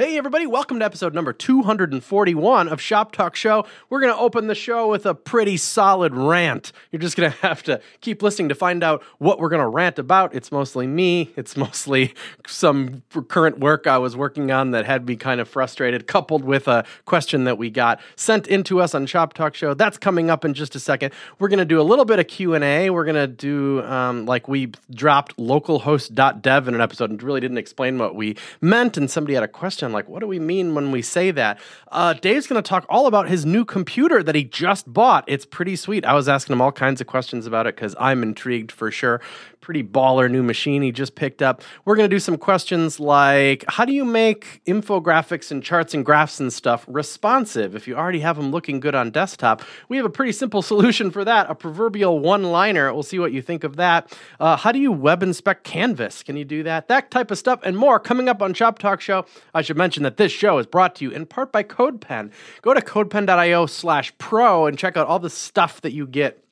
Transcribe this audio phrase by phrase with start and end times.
[0.00, 3.66] Hey, everybody, welcome to episode number 241 of Shop Talk Show.
[3.90, 6.70] We're going to open the show with a pretty solid rant.
[6.92, 9.66] You're just going to have to keep listening to find out what we're going to
[9.66, 10.36] rant about.
[10.36, 12.14] It's mostly me, it's mostly
[12.46, 16.68] some current work I was working on that had me kind of frustrated, coupled with
[16.68, 19.74] a question that we got sent into us on Shop Talk Show.
[19.74, 21.12] That's coming up in just a second.
[21.40, 22.90] We're going to do a little bit of Q&A.
[22.90, 27.58] We're going to do, um, like we dropped localhost.dev in an episode and really didn't
[27.58, 30.90] explain what we meant, and somebody had a question like, what do we mean when
[30.90, 31.58] we say that?
[31.90, 35.24] Uh, Dave's going to talk all about his new computer that he just bought.
[35.26, 36.04] It's pretty sweet.
[36.04, 39.20] I was asking him all kinds of questions about it because I'm intrigued for sure.
[39.60, 41.62] Pretty baller new machine he just picked up.
[41.84, 46.04] We're going to do some questions like how do you make infographics and charts and
[46.04, 49.62] graphs and stuff responsive if you already have them looking good on desktop?
[49.88, 52.92] We have a pretty simple solution for that a proverbial one liner.
[52.92, 54.16] We'll see what you think of that.
[54.38, 56.22] Uh, how do you web inspect Canvas?
[56.22, 56.88] Can you do that?
[56.88, 59.24] That type of stuff and more coming up on Shop Talk Show.
[59.54, 62.30] I should mention that this show is brought to you in part by CodePen.
[62.62, 66.44] Go to codepen.io slash pro and check out all the stuff that you get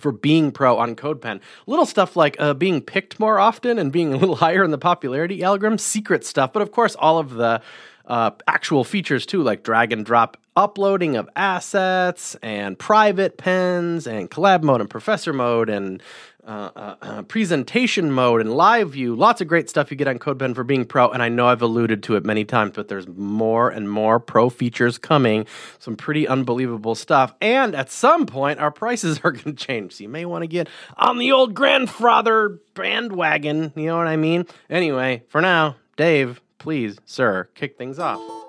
[0.00, 1.40] for being pro on CodePen.
[1.66, 4.78] Little stuff like uh, being picked more often and being a little higher in the
[4.78, 7.62] popularity algorithm, secret stuff, but of course, all of the
[8.06, 14.30] uh, actual features too, like drag and drop uploading of assets and private pens and
[14.30, 16.02] collab mode and professor mode and
[16.46, 19.14] uh, uh, presentation mode and live view.
[19.14, 21.10] Lots of great stuff you get on CodePen for being pro.
[21.10, 24.50] And I know I've alluded to it many times, but there's more and more pro
[24.50, 25.46] features coming.
[25.78, 27.34] Some pretty unbelievable stuff.
[27.40, 29.94] And at some point, our prices are going to change.
[29.94, 33.72] So you may want to get on the old grandfather bandwagon.
[33.76, 34.46] You know what I mean?
[34.68, 38.39] Anyway, for now, Dave, please, sir, kick things off.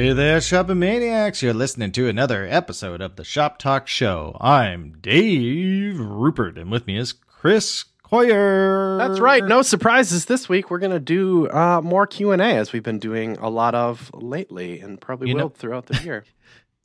[0.00, 1.42] Hey there, shopping maniacs!
[1.42, 4.34] You're listening to another episode of the Shop Talk Show.
[4.40, 8.96] I'm Dave Rupert, and with me is Chris Coyier.
[8.96, 9.44] That's right.
[9.44, 10.70] No surprises this week.
[10.70, 13.74] We're going to do uh, more Q and A as we've been doing a lot
[13.74, 16.24] of lately, and probably You will know- throughout the year.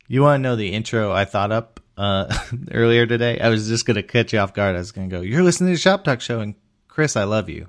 [0.08, 2.26] You want to know the intro I thought up uh,
[2.70, 3.40] earlier today?
[3.40, 4.76] I was just going to catch you off guard.
[4.76, 6.54] I was going to go, "You're listening to the Shop Talk Show," and
[6.86, 7.68] Chris, I love you.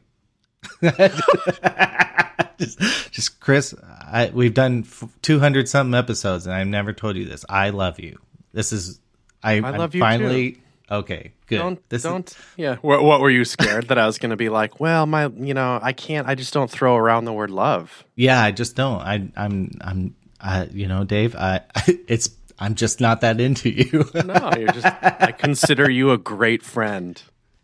[2.57, 2.79] just,
[3.11, 4.85] just Chris, I, we've done
[5.21, 7.45] two hundred something episodes, and I've never told you this.
[7.49, 8.19] I love you.
[8.53, 8.99] This is
[9.43, 9.53] I.
[9.53, 10.61] I I'm love you, finally.
[10.89, 11.57] Okay, good.
[11.57, 12.37] don't this don't.
[12.55, 12.77] yeah.
[12.77, 14.79] What, what were you scared that I was going to be like?
[14.79, 16.27] Well, my, you know, I can't.
[16.27, 18.05] I just don't throw around the word love.
[18.15, 19.01] Yeah, I just don't.
[19.01, 21.35] I, I'm, I'm, I, you know, Dave.
[21.35, 21.61] I,
[22.07, 24.09] it's, I'm just not that into you.
[24.13, 24.85] No, you're just.
[24.85, 27.21] I consider you a great friend.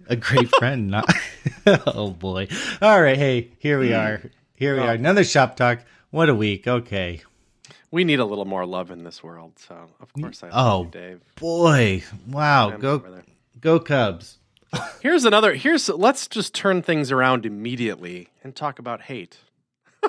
[0.07, 0.89] a great friend.
[0.89, 1.09] Not.
[1.65, 2.49] oh boy.
[2.81, 3.17] All right.
[3.17, 3.95] Hey, here we hmm.
[3.95, 4.21] are.
[4.63, 4.93] Here we are.
[4.93, 5.79] Another shop talk.
[6.09, 6.69] What a week.
[6.69, 7.19] Okay.
[7.91, 9.59] We need a little more love in this world.
[9.59, 10.83] So of course I love Oh.
[10.85, 11.21] you, Dave.
[11.35, 12.03] Boy.
[12.29, 12.71] Wow.
[12.71, 13.03] I'm Go,
[13.59, 14.37] go Cubs.
[15.01, 15.53] Here's another.
[15.55, 15.89] Here's.
[15.89, 19.37] Let's just turn things around immediately and talk about hate.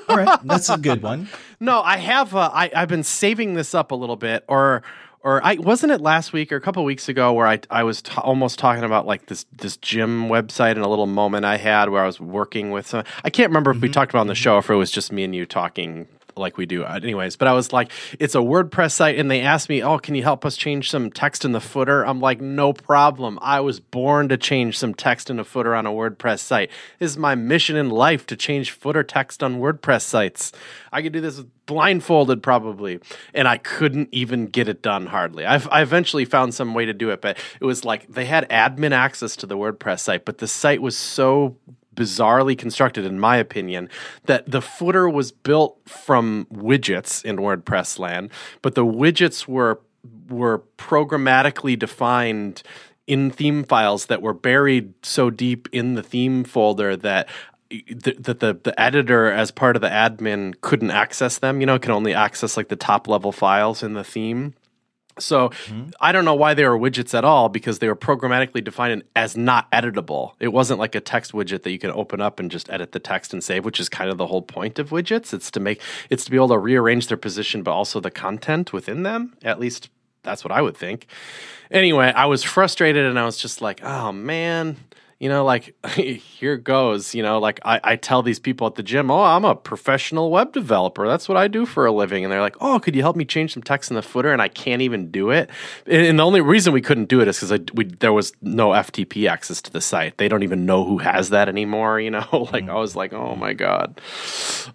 [0.09, 0.39] All right.
[0.45, 1.29] That's a good one.
[1.59, 2.33] No, I have.
[2.37, 4.85] Uh, I I've been saving this up a little bit, or
[5.25, 8.03] or I wasn't it last week or a couple weeks ago where I I was
[8.03, 11.89] t- almost talking about like this this gym website and a little moment I had
[11.89, 12.87] where I was working with.
[12.87, 13.93] Some, I can't remember if we mm-hmm.
[13.93, 14.43] talked about on the mm-hmm.
[14.43, 16.07] show or if it was just me and you talking
[16.37, 19.69] like we do anyways but i was like it's a wordpress site and they asked
[19.69, 22.73] me oh can you help us change some text in the footer i'm like no
[22.73, 23.39] problem.
[23.43, 26.71] I was born to change some text in a footer on a wordpress site.
[26.99, 30.53] This is my mission in life to change footer text on wordpress sites.
[30.93, 33.01] I could do this blindfolded probably
[33.33, 35.47] and i couldn't even get it done hardly.
[35.47, 38.47] I've, i eventually found some way to do it but it was like they had
[38.51, 41.57] admin access to the wordpress site but the site was so
[41.95, 43.89] bizarrely constructed, in my opinion,
[44.25, 48.31] that the footer was built from widgets in WordPress land,
[48.63, 49.81] but the widgets were
[50.29, 52.63] were programmatically defined
[53.07, 57.29] in theme files that were buried so deep in the theme folder that
[57.71, 61.61] th- that the, the editor as part of the admin couldn't access them.
[61.61, 64.55] You know can only access like the top level files in the theme
[65.19, 65.91] so mm-hmm.
[66.01, 69.37] I don't know why they were widgets at all because they were programmatically defined as
[69.37, 70.33] not editable.
[70.41, 73.01] It wasn't like a text widget that you can open up and just edit the
[73.01, 75.33] text and save, which is kind of the whole point of widgets.
[75.33, 75.81] It's to make
[76.11, 79.37] it's to be able to rearrange their position but also the content within them.
[79.43, 79.89] At least
[80.23, 81.07] that's what I would think.
[81.71, 84.77] Anyway, I was frustrated and I was just like, "Oh man,
[85.25, 88.83] you know, like here goes, you know, like I, I tell these people at the
[88.83, 91.09] gym, oh, I'm a professional web developer.
[91.09, 92.25] That's what I do for a living.
[92.25, 94.35] And they're like, oh, could you help me change some text in the footer?
[94.35, 95.49] And I can't even do it.
[95.87, 97.59] And, and the only reason we couldn't do it is because
[98.01, 100.19] there was no FTP access to the site.
[100.19, 101.99] They don't even know who has that anymore.
[102.01, 102.71] You know, like mm-hmm.
[102.71, 103.99] I was like, oh my God,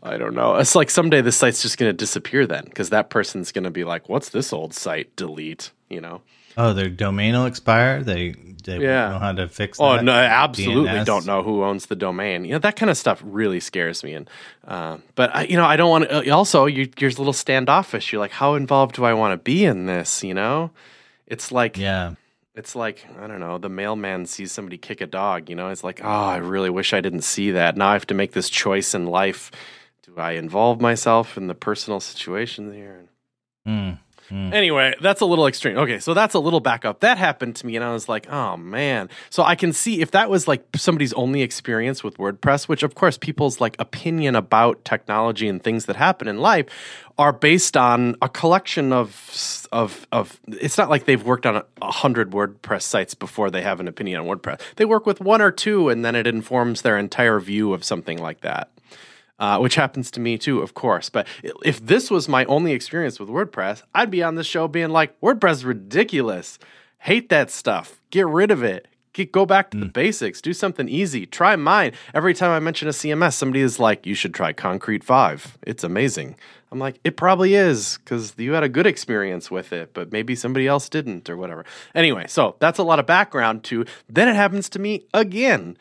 [0.01, 0.55] I don't know.
[0.55, 3.69] It's like someday the site's just going to disappear then because that person's going to
[3.69, 5.15] be like, what's this old site?
[5.15, 6.23] Delete, you know?
[6.57, 8.03] Oh, their domain will expire.
[8.03, 9.09] They they yeah.
[9.09, 9.79] know how to fix.
[9.79, 11.05] Oh no, I absolutely DNS.
[11.05, 12.45] don't know who owns the domain.
[12.45, 14.13] You know that kind of stuff really scares me.
[14.13, 14.29] And
[14.67, 16.31] uh, but I, you know I don't want to.
[16.31, 18.11] Uh, also, you, you're a little standoffish.
[18.11, 20.23] You're like, how involved do I want to be in this?
[20.23, 20.71] You know,
[21.27, 22.15] it's like yeah.
[22.55, 23.57] It's like I don't know.
[23.57, 25.49] The mailman sees somebody kick a dog.
[25.49, 27.77] You know, it's like, oh, I really wish I didn't see that.
[27.77, 29.51] Now I have to make this choice in life.
[30.03, 33.05] Do I involve myself in the personal situation here?
[33.65, 33.99] Mm.
[34.29, 34.53] Mm.
[34.53, 35.77] Anyway, that's a little extreme.
[35.77, 36.99] Okay, so that's a little backup.
[36.99, 39.09] That happened to me, and I was like, oh man.
[39.29, 42.95] So I can see if that was like somebody's only experience with WordPress, which of
[42.95, 46.67] course people's like opinion about technology and things that happen in life
[47.17, 50.39] are based on a collection of of of.
[50.47, 53.87] It's not like they've worked on a, a hundred WordPress sites before they have an
[53.87, 54.61] opinion on WordPress.
[54.75, 58.17] They work with one or two, and then it informs their entire view of something
[58.17, 58.69] like that
[59.39, 61.09] uh, which happens to me too, of course.
[61.09, 61.27] But
[61.63, 65.19] if this was my only experience with WordPress, I'd be on this show being like,
[65.21, 66.59] WordPress is ridiculous.
[66.99, 68.01] Hate that stuff.
[68.11, 68.87] Get rid of it.
[69.13, 69.81] Get, go back to mm.
[69.81, 70.41] the basics.
[70.41, 71.25] Do something easy.
[71.25, 71.93] Try mine.
[72.13, 75.57] Every time I mention a CMS, somebody is like, you should try Concrete 5.
[75.63, 76.35] It's amazing.
[76.71, 80.35] I'm like, it probably is because you had a good experience with it, but maybe
[80.35, 81.65] somebody else didn't or whatever.
[81.95, 85.77] Anyway, so that's a lot of background to then it happens to me again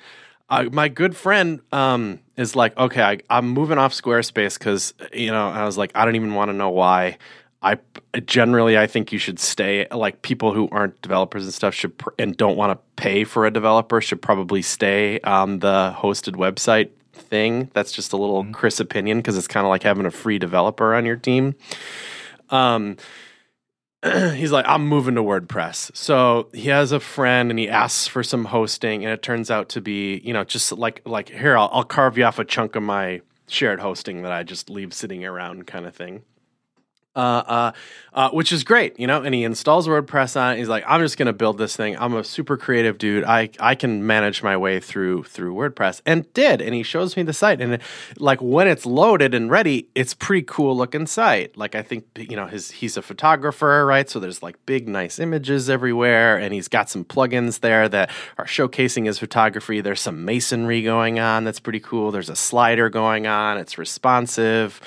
[0.51, 5.49] my good friend um, is like, okay, I, am moving off Squarespace because you know
[5.49, 7.19] I was like, I don't even want to know why.
[7.61, 7.79] I
[8.25, 9.87] generally I think you should stay.
[9.91, 13.47] Like people who aren't developers and stuff should pr- and don't want to pay for
[13.47, 17.71] a developer should probably stay on the hosted website thing.
[17.75, 18.53] That's just a little mm-hmm.
[18.53, 21.57] Chris opinion because it's kind of like having a free developer on your team.
[22.51, 22.97] Um,
[24.35, 25.97] he's like, I'm moving to WordPress.
[25.97, 29.69] So he has a friend and he asks for some hosting, and it turns out
[29.71, 32.77] to be, you know, just like like here, I'll, I'll carve you off a chunk
[32.77, 36.23] of my shared hosting that I just leave sitting around, kind of thing
[37.19, 37.73] uh, uh,
[38.15, 39.23] uh, which is great, you know.
[39.23, 40.59] And he installs WordPress on it.
[40.59, 41.99] He's like, I'm just going to build this thing.
[41.99, 43.25] I'm a super creative dude.
[43.25, 46.63] I I can manage my way through through WordPress, and did.
[46.63, 47.81] And he shows me the site, and
[48.19, 51.57] like when it's loaded and ready, it's pretty cool looking site.
[51.57, 54.09] Like I think you know his he's a photographer, right?
[54.09, 58.47] So there's like big nice images everywhere, and he's got some plugins there that are
[58.47, 59.81] showcasing his photography.
[59.81, 62.13] There's some masonry going on that's pretty cool.
[62.13, 63.59] There's a slider going on.
[63.59, 64.81] It's responsive,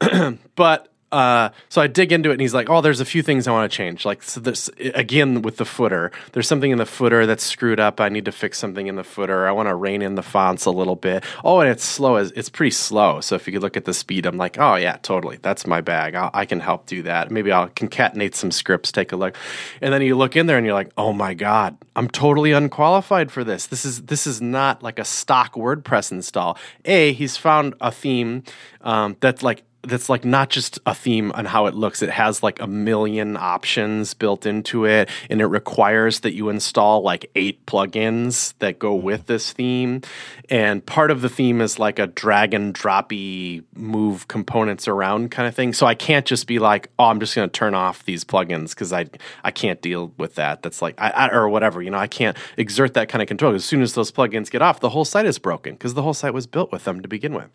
[0.54, 3.46] but uh, so I dig into it, and he's like, "Oh, there's a few things
[3.46, 4.06] I want to change.
[4.06, 6.10] Like, so this again with the footer.
[6.32, 8.00] There's something in the footer that's screwed up.
[8.00, 9.46] I need to fix something in the footer.
[9.46, 11.22] I want to rein in the fonts a little bit.
[11.44, 12.16] Oh, and it's slow.
[12.16, 13.20] It's pretty slow.
[13.20, 15.38] So if you could look at the speed, I'm like, oh yeah, totally.
[15.42, 16.14] That's my bag.
[16.14, 17.30] I'll, I can help do that.
[17.30, 18.90] Maybe I'll concatenate some scripts.
[18.90, 19.36] Take a look,
[19.82, 23.30] and then you look in there, and you're like, oh my god, I'm totally unqualified
[23.30, 23.66] for this.
[23.66, 26.56] This is this is not like a stock WordPress install.
[26.86, 28.44] A, he's found a theme
[28.80, 32.02] um, that's like that's like not just a theme on how it looks.
[32.02, 37.02] It has like a million options built into it, and it requires that you install
[37.02, 39.06] like eight plugins that go mm-hmm.
[39.06, 40.02] with this theme.
[40.48, 45.48] And part of the theme is like a drag and droppy move components around kind
[45.48, 45.72] of thing.
[45.72, 48.70] So I can't just be like, oh, I'm just going to turn off these plugins
[48.70, 49.06] because I
[49.42, 50.62] I can't deal with that.
[50.62, 51.82] That's like I, I, or whatever.
[51.82, 53.54] You know, I can't exert that kind of control.
[53.54, 56.14] As soon as those plugins get off, the whole site is broken because the whole
[56.14, 57.50] site was built with them to begin with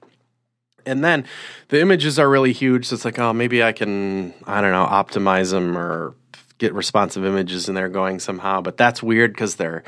[0.87, 1.25] and then
[1.69, 4.85] the images are really huge so it's like oh maybe i can i don't know
[4.85, 6.15] optimize them or
[6.57, 9.83] get responsive images in there going somehow but that's weird because they're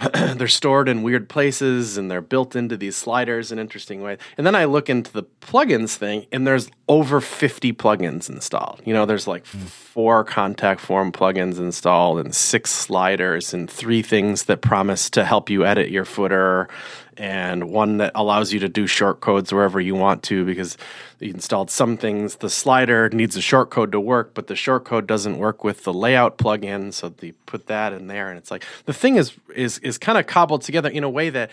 [0.36, 4.18] they're stored in weird places and they're built into these sliders in interesting ways.
[4.36, 8.80] And then I look into the plugins thing and there's over 50 plugins installed.
[8.84, 9.60] You know, there's like mm.
[9.60, 15.50] four contact form plugins installed and six sliders and three things that promise to help
[15.50, 16.68] you edit your footer
[17.18, 20.78] and one that allows you to do short codes wherever you want to because
[21.18, 22.36] you installed some things.
[22.36, 25.82] The slider needs a short code to work, but the short code doesn't work with
[25.82, 28.30] the layout plugin, so they put that in there.
[28.30, 31.30] And it's like the thing is is is kind of cobbled together in a way
[31.30, 31.50] that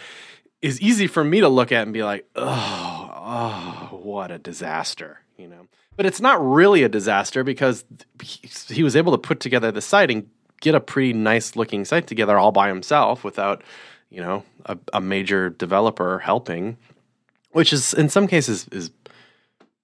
[0.61, 5.19] is easy for me to look at and be like, oh, oh, what a disaster,
[5.37, 5.67] you know.
[5.97, 7.85] But it's not really a disaster because
[8.21, 10.29] he, he was able to put together the site and
[10.61, 13.63] get a pretty nice looking site together all by himself without
[14.15, 16.77] you know, a, a major developer helping,
[17.51, 18.89] which is in some cases is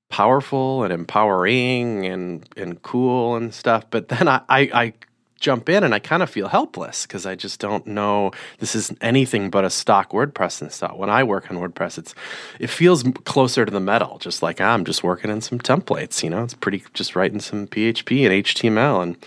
[0.08, 3.84] powerful and empowering and and cool and stuff.
[3.90, 4.94] But then I, I, I
[5.42, 8.94] jump in and I kind of feel helpless because I just don't know this is
[9.02, 10.98] anything but a stock WordPress install.
[10.98, 12.16] When I work on WordPress, it's
[12.58, 16.24] it feels closer to the metal, just like ah, I'm just working in some templates.
[16.24, 19.18] You know, it's pretty just writing some PHP and HTML and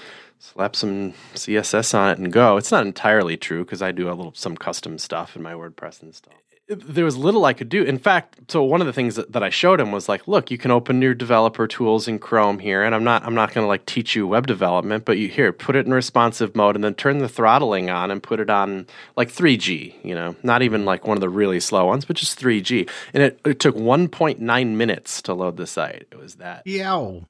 [0.45, 2.57] slap some CSS on it and go.
[2.57, 6.03] It's not entirely true because I do a little some custom stuff in my WordPress
[6.03, 6.35] and stuff.
[6.69, 7.83] there was little I could do.
[7.83, 10.51] In fact, so one of the things that, that, I showed him was like, look,
[10.51, 13.65] you can open your developer tools in Chrome here, and I'm not I'm not going
[13.65, 16.85] to like teach you web development, but you here put it in responsive mode, and
[16.85, 18.87] then turn the throttling on and put it on
[19.17, 20.05] like 3G.
[20.05, 20.89] You know, not even mm-hmm.
[20.89, 24.69] like one of the really slow ones, but just 3G, and it, it took 1.9
[24.75, 26.07] minutes to load the site.
[26.11, 26.63] It was that.
[26.67, 27.21] Yeah.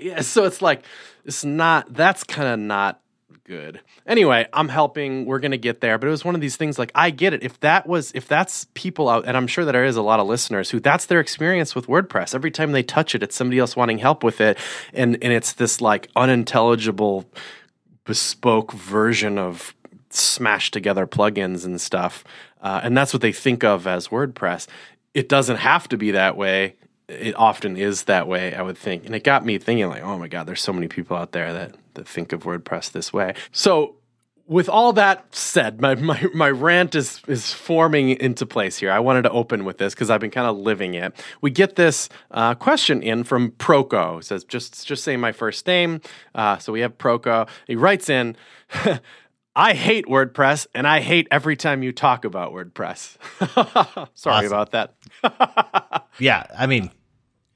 [0.00, 0.20] Yeah.
[0.30, 0.84] So it's like
[1.24, 1.92] it's not.
[1.92, 3.00] That's kind of not
[3.50, 3.80] good.
[4.06, 5.26] Anyway, I'm helping.
[5.26, 5.98] We're to get there.
[5.98, 7.42] But it was one of these things like, I get it.
[7.42, 10.20] If that was, if that's people out, and I'm sure that there is a lot
[10.20, 12.32] of listeners who that's their experience with WordPress.
[12.32, 14.56] Every time they touch it, it's somebody else wanting help with it.
[14.94, 17.28] And, and it's this like unintelligible,
[18.04, 19.74] bespoke version of
[20.10, 22.22] smashed together plugins and stuff.
[22.60, 24.68] Uh, and that's what they think of as WordPress.
[25.12, 26.76] It doesn't have to be that way
[27.10, 29.06] it often is that way, I would think.
[29.06, 31.52] And it got me thinking, like, oh my God, there's so many people out there
[31.52, 33.34] that, that think of WordPress this way.
[33.52, 33.96] So,
[34.46, 38.90] with all that said, my, my, my rant is, is forming into place here.
[38.90, 41.12] I wanted to open with this because I've been kind of living it.
[41.40, 44.18] We get this uh, question in from Proco.
[44.18, 46.00] It says, just, just say my first name.
[46.34, 47.48] Uh, so we have Proco.
[47.68, 48.36] He writes in,
[49.56, 53.18] I hate WordPress and I hate every time you talk about WordPress.
[54.14, 54.94] Sorry about that.
[56.18, 56.90] yeah, I mean,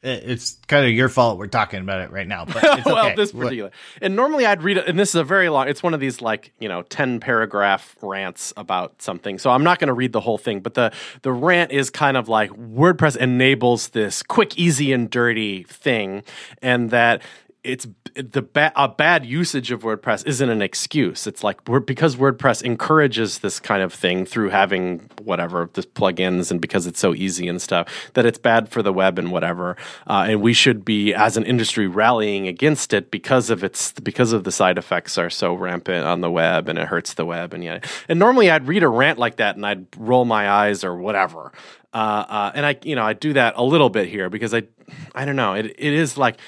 [0.04, 2.44] it's kind of your fault we're talking about it right now.
[2.44, 3.14] But it's well, okay.
[3.14, 3.70] this particular,
[4.02, 5.68] and normally I'd read it, and this is a very long.
[5.68, 9.38] It's one of these like you know ten paragraph rants about something.
[9.38, 10.92] So I'm not going to read the whole thing, but the
[11.22, 16.22] the rant is kind of like WordPress enables this quick, easy, and dirty thing,
[16.60, 17.22] and that
[17.64, 21.26] it's the ba- a bad usage of WordPress isn't an excuse.
[21.26, 26.60] It's like because WordPress encourages this kind of thing through having whatever this plugins and
[26.60, 29.76] because it's so easy and stuff that it's bad for the web and whatever.
[30.06, 34.32] Uh, and we should be as an industry rallying against it because of its because
[34.32, 37.54] of the side effects are so rampant on the web and it hurts the web
[37.54, 37.80] and yeah.
[38.08, 41.50] And normally I'd read a rant like that and I'd roll my eyes or whatever.
[41.94, 44.64] Uh, uh, and I you know I do that a little bit here because I
[45.14, 46.38] I don't know it it is like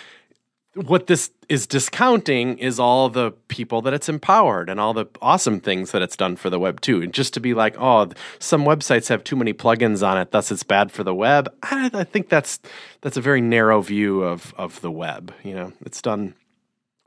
[0.77, 5.59] what this is discounting is all the people that it's empowered and all the awesome
[5.61, 7.01] things that it's done for the web too.
[7.01, 10.51] And just to be like, oh, some websites have too many plugins on it, thus
[10.51, 11.53] it's bad for the web.
[11.63, 12.61] I, I think that's
[13.01, 15.33] that's a very narrow view of of the web.
[15.43, 16.35] You know, it's done.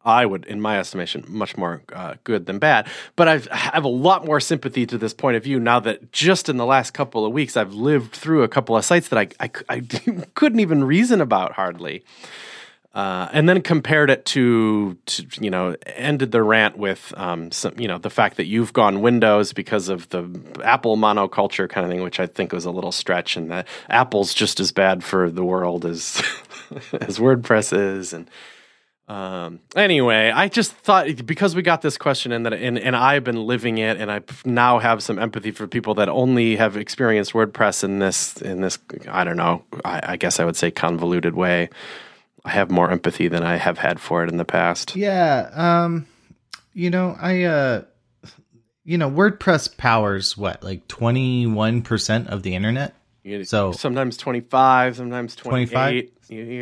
[0.06, 2.88] I would, in my estimation, much more uh, good than bad.
[3.18, 6.14] But I've, I have a lot more sympathy to this point of view now that
[6.14, 9.20] just in the last couple of weeks I've lived through a couple of sites that
[9.20, 9.82] I, I, I
[10.36, 12.06] couldn't even reason about hardly.
[12.94, 17.80] Uh, and then compared it to, to, you know, ended the rant with, um, some,
[17.80, 20.28] you know, the fact that you've gone Windows because of the
[20.64, 24.34] Apple monoculture kind of thing, which I think was a little stretch, and that Apple's
[24.34, 26.24] just as bad for the world as
[26.94, 28.12] as WordPress is.
[28.12, 28.28] And
[29.08, 33.24] um, anyway, I just thought because we got this question and that, and, and I've
[33.24, 37.34] been living it, and I now have some empathy for people that only have experienced
[37.34, 41.36] WordPress in this in this, I don't know, I, I guess I would say convoluted
[41.36, 41.70] way.
[42.46, 44.96] I have more empathy than I have had for it in the past.
[44.96, 45.50] Yeah.
[45.54, 46.08] Um,
[46.74, 47.84] you know, I, uh,
[48.84, 52.96] you know, WordPress powers what, like 21% of the internet?
[53.44, 56.10] So sometimes 25, sometimes 25.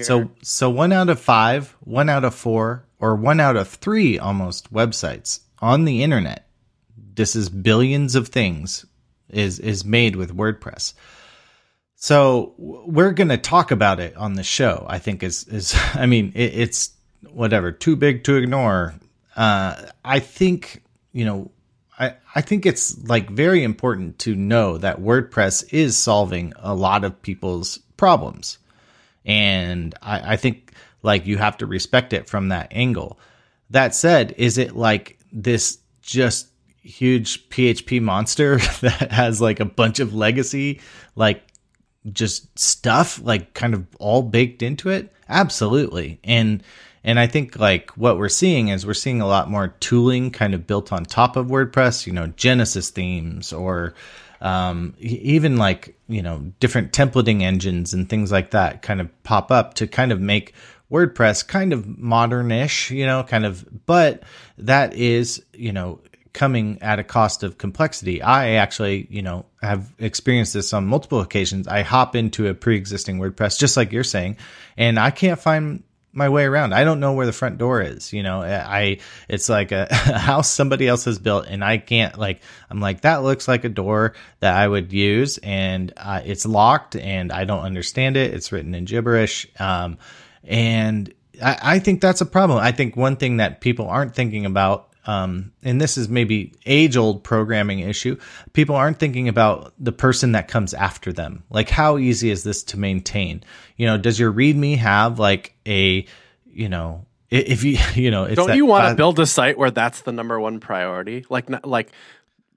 [0.01, 4.17] So, so one out of five, one out of four, or one out of three
[4.17, 6.48] almost websites on the internet.
[7.15, 8.86] This is billions of things
[9.29, 10.93] is, is made with WordPress.
[12.00, 14.86] So we're going to talk about it on the show.
[14.88, 16.92] I think is is I mean it, it's
[17.32, 18.96] whatever too big to ignore.
[19.36, 19.75] Uh,
[20.06, 21.51] I think you know
[22.00, 27.04] I I think it's like very important to know that WordPress is solving a lot
[27.04, 28.60] of people's problems,
[29.25, 33.20] and I, I think like you have to respect it from that angle.
[33.72, 36.50] That said, is it like this just
[36.84, 40.80] huge PHP monster that has like a bunch of legacy
[41.18, 41.47] like
[42.11, 45.11] just stuff like kind of all baked into it?
[45.29, 46.19] Absolutely.
[46.23, 46.63] And
[47.03, 50.53] and i think like what we're seeing is we're seeing a lot more tooling kind
[50.53, 53.95] of built on top of wordpress you know genesis themes or
[54.39, 59.49] um, even like you know different templating engines and things like that kind of pop
[59.51, 60.53] up to kind of make
[60.91, 64.21] wordpress kind of modernish you know kind of but
[64.59, 65.99] that is you know
[66.34, 68.22] coming at a cost of complexity.
[68.22, 71.67] I actually, you know, have experienced this on multiple occasions.
[71.67, 74.38] I hop into a pre-existing WordPress, just like you're saying,
[74.77, 75.84] and I can't find
[76.17, 76.74] my way around.
[76.74, 78.12] I don't know where the front door is.
[78.12, 78.98] You know, I
[79.29, 82.41] it's like a, a house somebody else has built, and I can't like.
[82.69, 86.96] I'm like that looks like a door that I would use, and uh, it's locked,
[86.96, 88.34] and I don't understand it.
[88.34, 90.00] It's written in gibberish, um,
[90.43, 92.60] and I, I think that's a problem.
[92.60, 96.97] I think one thing that people aren't thinking about um, and this is maybe age
[96.97, 98.17] old programming issue.
[98.51, 101.43] People aren't thinking about the person that comes after them.
[101.49, 103.43] Like, how easy is this to maintain?
[103.77, 106.05] You know, does your README have like a,
[106.45, 110.01] you know, if you, you know, don't you want to build a site where that's
[110.01, 111.25] the number one priority?
[111.29, 111.89] Like, like,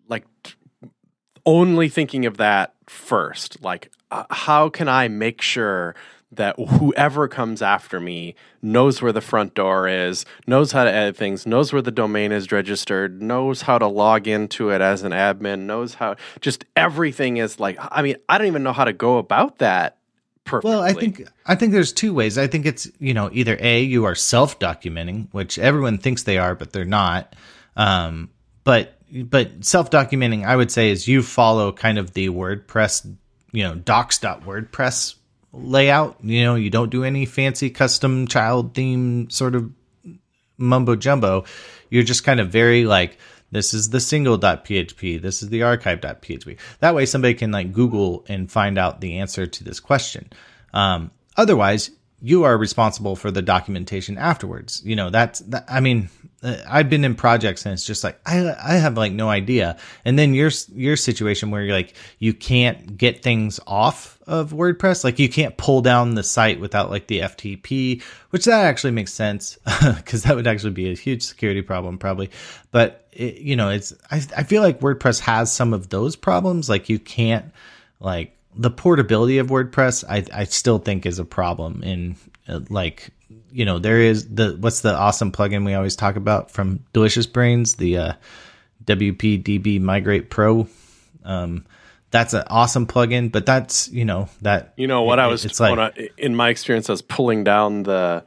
[0.08, 0.24] like,
[1.46, 3.62] only thinking of that first.
[3.62, 5.94] Like, uh, how can I make sure
[6.32, 11.16] that whoever comes after me knows where the front door is, knows how to edit
[11.16, 15.12] things, knows where the domain is registered, knows how to log into it as an
[15.12, 18.92] admin, knows how just everything is like I mean, I don't even know how to
[18.92, 19.96] go about that
[20.44, 20.70] perfectly.
[20.70, 22.38] Well, I think I think there's two ways.
[22.38, 26.54] I think it's, you know, either A, you are self-documenting, which everyone thinks they are,
[26.54, 27.34] but they're not.
[27.76, 28.30] Um,
[28.62, 33.16] but but self-documenting, I would say is you follow kind of the WordPress,
[33.50, 35.16] you know, docs.wordpress
[35.52, 36.18] layout.
[36.22, 39.70] You know, you don't do any fancy custom child theme sort of
[40.58, 41.44] mumbo jumbo.
[41.88, 43.18] You're just kind of very like,
[43.50, 46.58] this is the single.php, this is the archive.php.
[46.78, 50.30] That way somebody can like Google and find out the answer to this question.
[50.72, 51.90] Um, otherwise,
[52.22, 54.82] you are responsible for the documentation afterwards.
[54.84, 56.10] You know, that's, that, I mean,
[56.42, 59.76] I've been in projects and it's just like I I have like no idea.
[60.06, 65.04] And then your your situation where you're like you can't get things off of WordPress,
[65.04, 69.12] like you can't pull down the site without like the FTP, which that actually makes
[69.12, 69.58] sense
[69.96, 72.30] because that would actually be a huge security problem probably.
[72.70, 76.70] But it, you know, it's I I feel like WordPress has some of those problems.
[76.70, 77.52] Like you can't
[77.98, 80.04] like the portability of WordPress.
[80.08, 82.16] I I still think is a problem in
[82.48, 83.10] uh, like
[83.52, 87.26] you know, there is the what's the awesome plugin we always talk about from Delicious
[87.26, 88.12] Brains, the uh,
[88.84, 90.68] WPDB Migrate Pro.
[91.24, 91.66] Um,
[92.10, 95.44] that's an awesome plugin, but that's you know that you know what it, I was
[95.44, 98.24] it's like I, in my experience, I was pulling down the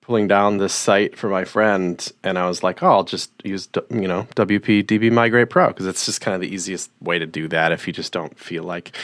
[0.00, 3.68] pulling down this site for my friend, and I was like, oh, I'll just use
[3.90, 7.48] you know WPDB Migrate Pro because it's just kind of the easiest way to do
[7.48, 8.96] that if you just don't feel like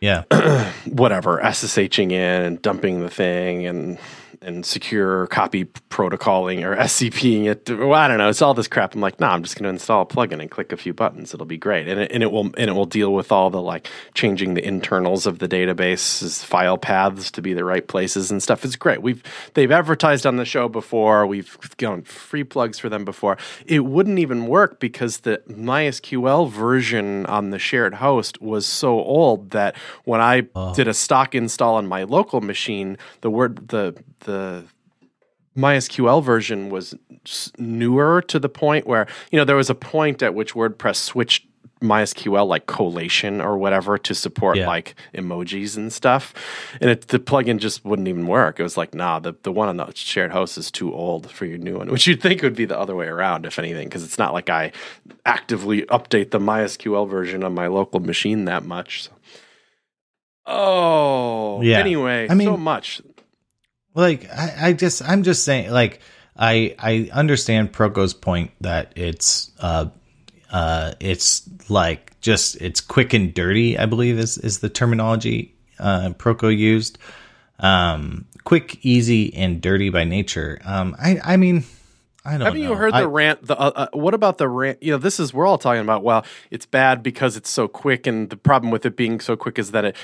[0.00, 0.24] yeah
[0.86, 3.98] whatever SSHing in and dumping the thing and
[4.44, 7.70] and secure copy protocoling or SCPing it.
[7.70, 8.28] Well, I don't know.
[8.28, 8.94] It's all this crap.
[8.94, 11.32] I'm like, nah, I'm just going to install a plugin and click a few buttons.
[11.32, 13.62] It'll be great, and it, and it will and it will deal with all the
[13.62, 18.42] like changing the internals of the database's file paths to be the right places and
[18.42, 18.64] stuff.
[18.64, 19.02] It's great.
[19.02, 19.22] We've
[19.54, 21.26] they've advertised on the show before.
[21.26, 23.38] We've gone free plugs for them before.
[23.66, 29.50] It wouldn't even work because the MySQL version on the shared host was so old
[29.50, 30.74] that when I oh.
[30.74, 34.33] did a stock install on my local machine, the word the the
[35.56, 36.94] MySQL version was
[37.58, 41.46] newer to the point where you know there was a point at which WordPress switched
[41.80, 44.66] MySQL like collation or whatever to support yeah.
[44.66, 46.34] like emojis and stuff,
[46.80, 48.58] and it, the plugin just wouldn't even work.
[48.58, 51.44] It was like, nah, the the one on the shared host is too old for
[51.46, 54.02] your new one, which you'd think would be the other way around, if anything, because
[54.02, 54.72] it's not like I
[55.24, 59.04] actively update the MySQL version on my local machine that much.
[59.04, 59.10] So.
[60.46, 61.78] Oh, yeah.
[61.78, 63.00] Anyway, I mean, so much
[63.94, 66.00] like I, I just I'm just saying like
[66.36, 69.86] I I understand Proko's point that it's uh
[70.50, 76.10] uh it's like just it's quick and dirty, I believe is is the terminology uh
[76.10, 76.98] Proko used.
[77.60, 80.60] Um quick, easy and dirty by nature.
[80.64, 81.64] Um I I mean
[82.26, 82.70] I don't Haven't know.
[82.70, 83.46] you heard the I, rant?
[83.46, 84.82] The uh, uh, what about the rant?
[84.82, 86.02] You know, this is we're all talking about.
[86.02, 89.58] Well, it's bad because it's so quick, and the problem with it being so quick
[89.58, 89.96] is that it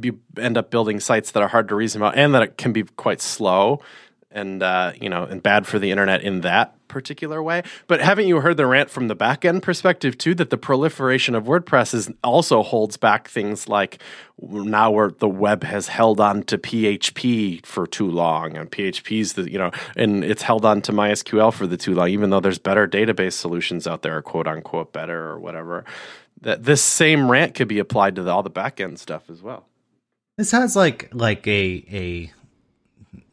[0.00, 2.72] you end up building sites that are hard to reason about, and that it can
[2.72, 3.80] be quite slow
[4.36, 7.62] and uh, you know, and bad for the internet in that particular way.
[7.88, 10.34] But haven't you heard the rant from the back end perspective too?
[10.34, 13.98] That the proliferation of WordPress is also holds back things like
[14.40, 19.50] now where the web has held on to PHP for too long, and PHP's the
[19.50, 22.58] you know, and it's held on to MySQL for the too long, even though there's
[22.58, 25.84] better database solutions out there, quote unquote better or whatever.
[26.42, 29.42] That this same rant could be applied to the, all the back end stuff as
[29.42, 29.66] well.
[30.36, 32.32] This has like like a a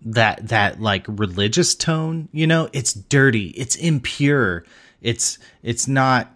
[0.06, 4.64] that that like religious tone you know it's dirty it's impure
[5.02, 6.36] it's it's not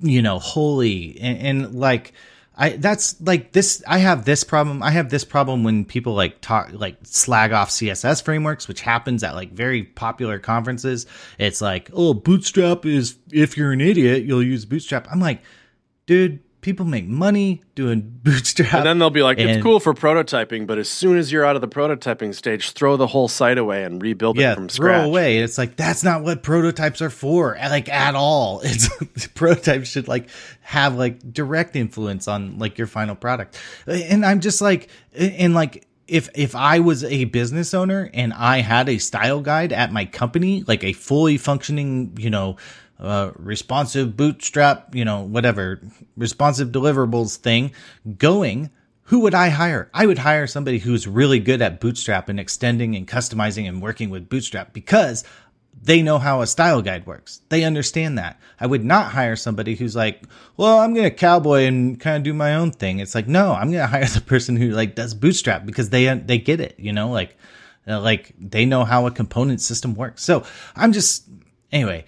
[0.00, 1.18] you know holy.
[1.20, 2.12] And, and, like
[2.56, 6.40] i that's like this i have this problem i have this problem when people like
[6.40, 11.06] talk like slag off css frameworks which happens at like very popular conferences.
[11.36, 15.08] It's like oh bootstrap is if you're an idiot you'll use bootstrap.
[15.10, 15.42] I'm like
[16.06, 18.72] dude people make money doing bootstrap.
[18.72, 21.56] And then they'll be like, it's cool for prototyping, but as soon as you're out
[21.56, 24.86] of the prototyping stage, throw the whole site away and rebuild yeah, it from throw
[24.86, 25.06] scratch.
[25.06, 25.38] away.
[25.38, 28.62] It's like that's not what prototypes are for, like at all.
[28.74, 28.88] It's
[29.34, 30.28] prototypes should like
[30.62, 33.58] have like direct influence on like your final product.
[33.86, 38.58] And I'm just like, and like if if I was a business owner and I
[38.60, 42.56] had a style guide at my company, like a fully functioning, you know,
[43.04, 45.80] uh, responsive bootstrap, you know, whatever
[46.16, 47.72] responsive deliverables thing
[48.18, 48.70] going
[49.08, 49.90] who would I hire?
[49.92, 54.08] I would hire somebody who's really good at Bootstrap and extending and customizing and working
[54.08, 55.24] with Bootstrap because
[55.82, 57.42] they know how a style guide works.
[57.50, 58.40] They understand that.
[58.58, 60.22] I would not hire somebody who's like,
[60.56, 63.00] well, I'm going to cowboy and kind of do my own thing.
[63.00, 66.06] It's like, no, I'm going to hire the person who like does Bootstrap because they,
[66.18, 67.36] they get it, you know, like,
[67.86, 70.22] uh, like they know how a component system works.
[70.22, 71.28] So I'm just,
[71.70, 72.06] anyway,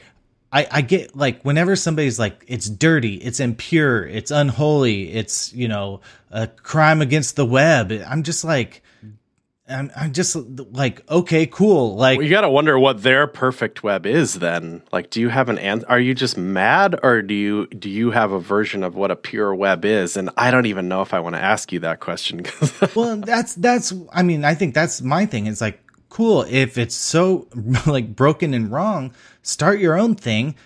[0.56, 5.68] I, I get like whenever somebody's like it's dirty, it's impure, it's unholy, it's you
[5.68, 7.92] know a crime against the web.
[7.92, 8.82] I'm just like,
[9.68, 13.82] I'm I'm just like okay, cool, like Well, you got to wonder what their perfect
[13.82, 14.80] web is then.
[14.92, 15.86] Like, do you have an answer?
[15.90, 19.16] Are you just mad or do you do you have a version of what a
[19.16, 20.16] pure web is?
[20.16, 22.46] And I don't even know if I want to ask you that question
[22.94, 26.94] well that's that's i mean i think that's my thing it's like cool if it's
[26.94, 27.46] so
[27.86, 29.12] like broken and wrong
[29.46, 30.56] start your own thing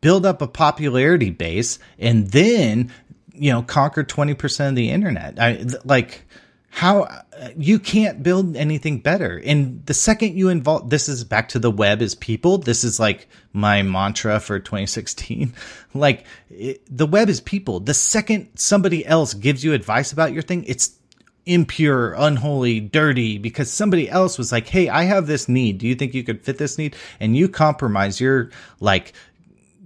[0.00, 2.92] build up a popularity base and then
[3.32, 5.38] you know conquer 20% of the internet.
[5.40, 6.26] I th- like
[6.68, 7.08] how
[7.56, 9.40] you can't build anything better.
[9.44, 12.58] And the second you involve this is back to the web is people.
[12.58, 15.54] This is like my mantra for 2016
[15.94, 17.80] like it, the web is people.
[17.80, 20.90] The second somebody else gives you advice about your thing it's
[21.46, 25.78] impure, unholy, dirty because somebody else was like, Hey, I have this need.
[25.78, 26.96] Do you think you could fit this need?
[27.20, 29.12] And you compromise your like,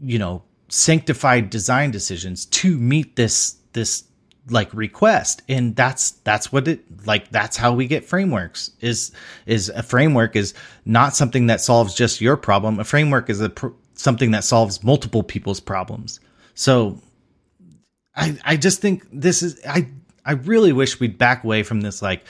[0.02, 4.04] you know, sanctified design decisions to meet this, this
[4.48, 5.42] like request.
[5.48, 9.12] And that's, that's what it like, that's how we get frameworks is,
[9.46, 10.54] is a framework is
[10.86, 12.80] not something that solves just your problem.
[12.80, 16.20] A framework is a, pr- something that solves multiple people's problems.
[16.54, 17.00] So
[18.14, 19.88] I, I just think this is I
[20.30, 22.24] I really wish we'd back away from this like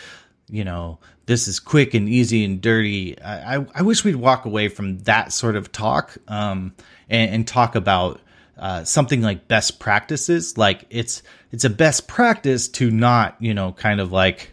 [0.49, 3.21] you know this is quick and easy and dirty.
[3.21, 6.75] I I, I wish we'd walk away from that sort of talk um
[7.11, 8.23] and, and talk about
[8.57, 10.57] uh, something like best practices.
[10.57, 14.51] Like it's it's a best practice to not you know kind of like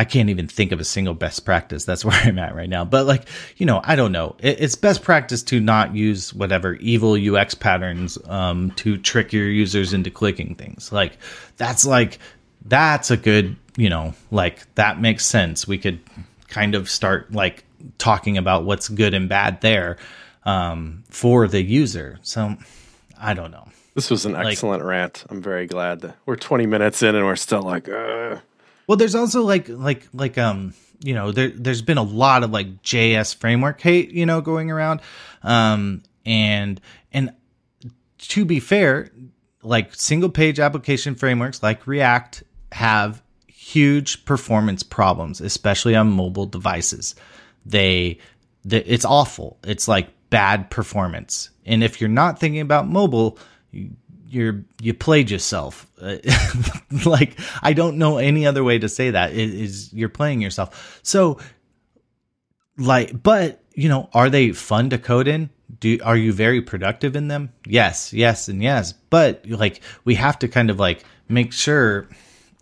[0.00, 1.84] I can't even think of a single best practice.
[1.84, 2.86] That's where I'm at right now.
[2.86, 4.34] But like, you know, I don't know.
[4.38, 9.46] It, it's best practice to not use whatever evil UX patterns um, to trick your
[9.46, 10.90] users into clicking things.
[10.90, 11.18] Like,
[11.58, 12.18] that's like,
[12.64, 15.66] that's a good, you know, like that makes sense.
[15.66, 16.00] We could
[16.48, 17.64] kind of start like
[17.98, 19.96] talking about what's good and bad there
[20.44, 22.18] um, for the user.
[22.22, 22.56] So
[23.18, 23.68] I don't know.
[23.94, 25.24] this was an excellent rant.
[25.28, 28.36] I'm very glad that we're 20 minutes in and we're still like, uh.
[28.86, 32.50] Well, there's also like like like um you know there there's been a lot of
[32.50, 35.00] like JS framework hate you know going around,
[35.44, 36.80] um and
[37.12, 37.32] and
[38.18, 39.10] to be fair,
[39.62, 47.14] like single page application frameworks like React have huge performance problems, especially on mobile devices.
[47.66, 48.18] They,
[48.64, 49.58] they it's awful.
[49.64, 53.38] It's like bad performance, and if you're not thinking about mobile,
[54.30, 55.86] you're you played yourself.
[57.06, 59.32] Like I don't know any other way to say that.
[59.32, 61.00] It is you're playing yourself.
[61.04, 61.38] So
[62.76, 65.50] like but you know, are they fun to code in?
[65.78, 67.52] Do are you very productive in them?
[67.64, 68.92] Yes, yes, and yes.
[68.92, 72.08] But like we have to kind of like make sure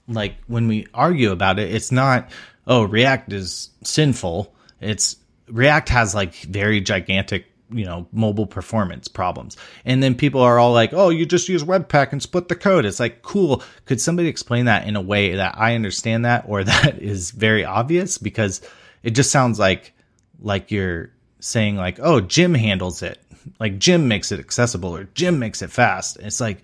[0.08, 2.30] like when we argue about it, it's not
[2.66, 4.54] oh React is sinful.
[4.80, 5.16] It's
[5.48, 9.56] React has like very gigantic you know mobile performance problems.
[9.84, 12.84] And then people are all like oh you just use webpack and split the code.
[12.84, 13.62] It's like cool.
[13.84, 17.64] Could somebody explain that in a way that i understand that or that is very
[17.64, 18.18] obvious?
[18.18, 18.60] Because
[19.02, 19.92] it just sounds like
[20.40, 23.18] like you're saying like oh jim handles it.
[23.60, 26.18] Like jim makes it accessible or jim makes it fast.
[26.18, 26.62] It's like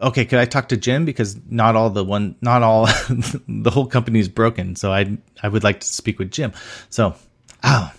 [0.00, 2.86] okay could i talk to jim because not all the one not all
[3.48, 6.52] the whole company is broken so i i would like to speak with jim
[6.88, 7.14] so
[7.64, 7.92] oh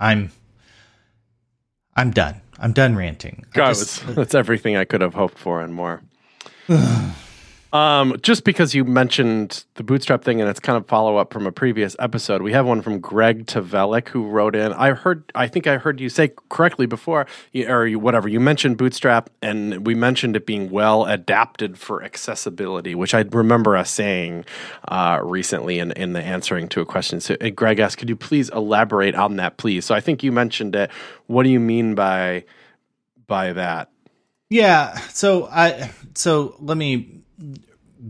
[0.00, 0.30] i'm
[1.96, 2.40] I'm done.
[2.58, 3.44] I'm done ranting.
[3.52, 6.02] God, just- that's everything I could have hoped for and more.
[7.74, 11.44] um, just because you mentioned the bootstrap thing, and it's kind of follow up from
[11.44, 12.40] a previous episode.
[12.40, 14.72] We have one from Greg Tavelik who wrote in.
[14.72, 17.26] I heard, I think I heard you say correctly before,
[17.66, 18.28] or you, whatever.
[18.28, 23.76] You mentioned bootstrap, and we mentioned it being well adapted for accessibility, which I remember
[23.76, 24.44] us saying
[24.86, 27.18] uh, recently in in the answering to a question.
[27.18, 29.84] So, uh, Greg asked, could you please elaborate on that, please?
[29.84, 30.92] So, I think you mentioned it.
[31.26, 32.44] What do you mean by
[33.26, 33.90] by that?
[34.48, 34.96] Yeah.
[35.08, 37.23] So I so let me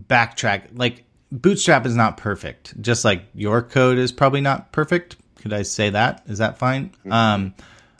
[0.07, 0.67] backtrack.
[0.73, 2.79] Like Bootstrap is not perfect.
[2.81, 5.17] Just like your code is probably not perfect.
[5.37, 6.23] Could I say that?
[6.27, 6.89] Is that fine?
[6.89, 7.11] Mm-hmm.
[7.11, 7.53] Um,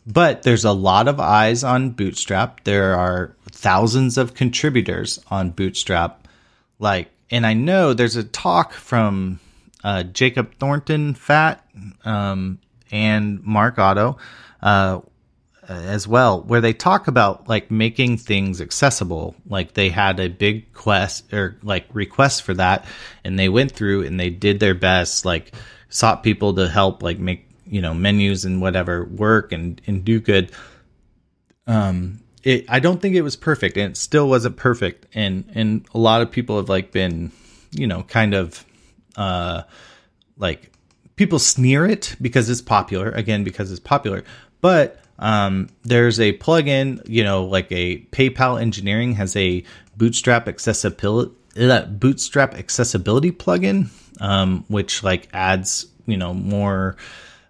[0.08, 2.64] but there's a lot of eyes on Bootstrap.
[2.64, 6.28] There are thousands of contributors on Bootstrap.
[6.80, 9.40] Like, and I know there's a talk from
[9.84, 11.66] uh, Jacob Thornton Fat
[12.04, 12.60] um,
[12.92, 14.18] and Mark Otto
[14.62, 15.02] uh,
[15.68, 19.36] as well, where they talk about like making things accessible.
[19.48, 22.86] Like they had a big quest or like request for that,
[23.24, 25.54] and they went through and they did their best, like
[25.90, 30.20] sought people to help like make you know menus and whatever work and and do
[30.20, 30.52] good
[31.68, 35.86] um it i don't think it was perfect and it still wasn't perfect and and
[35.94, 37.32] a lot of people have like been
[37.72, 38.64] you know kind of
[39.16, 39.64] uh
[40.38, 40.72] like
[41.16, 44.24] people sneer it because it's popular again because it's popular
[44.62, 49.64] but um there's a plugin you know like a paypal engineering has a
[49.96, 53.90] bootstrap accessibility uh, bootstrap accessibility plugin
[54.22, 56.98] um which like adds you know more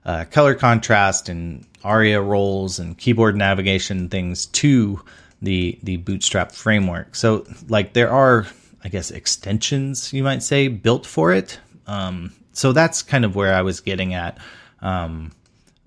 [0.06, 5.02] uh, color contrast and ARIA roles and keyboard navigation things to
[5.42, 7.16] the the Bootstrap framework.
[7.16, 8.48] So like there are,
[8.84, 11.60] I guess, extensions you might say built for it.
[11.88, 14.38] Um, so that's kind of where I was getting at.
[14.82, 15.32] Um,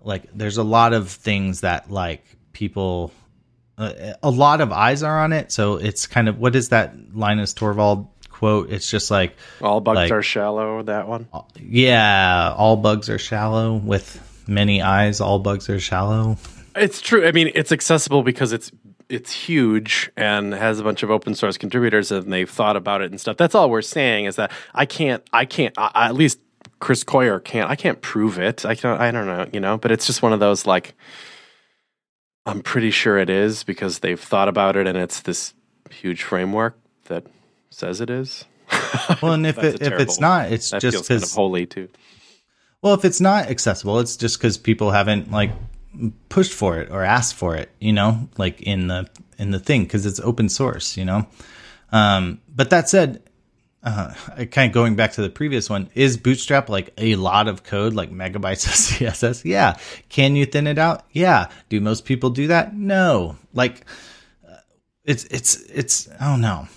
[0.09, 3.13] like there's a lot of things that like people
[3.77, 5.53] uh, a lot of eyes are on it.
[5.53, 8.71] So it's kind of what is that linus torvald quote?
[8.71, 11.29] It's just like all bugs like, are shallow that one?
[11.61, 15.21] Yeah all bugs are shallow with many eyes.
[15.21, 16.39] All bugs are shallow.
[16.75, 17.27] It's true.
[17.27, 18.73] I mean it's accessible because it's
[19.11, 23.11] it's huge and has a bunch of open source contributors and they've thought about it
[23.11, 23.37] and stuff.
[23.37, 26.41] That's all we're saying is that i can't i can't I, at least
[26.81, 29.91] chris coyier can't i can't prove it i can't i don't know you know but
[29.91, 30.95] it's just one of those like
[32.47, 35.55] i'm pretty sure it is because they've thought about it and it's this
[35.91, 37.25] huge framework that
[37.71, 38.45] says it is.
[39.23, 41.89] Well, and if it, if it's not, it's just because kind of holy too.
[42.83, 45.51] Well, if it's not accessible, it's just because people haven't like
[46.29, 47.71] pushed for it or asked for it.
[47.81, 50.97] You know, like in the in the thing because it's open source.
[50.97, 51.27] You know,
[51.93, 53.23] um, but that said,
[53.89, 57.63] uh, kind of going back to the previous one, is Bootstrap like a lot of
[57.65, 58.73] code, like megabytes of
[59.17, 59.45] CSS?
[59.45, 59.79] Yeah.
[60.09, 61.05] Can you thin it out?
[61.13, 61.49] Yeah.
[61.69, 62.75] Do most people do that?
[62.75, 63.37] No.
[63.55, 63.85] Like,
[64.49, 64.57] uh,
[65.05, 66.69] it's it's it's oh no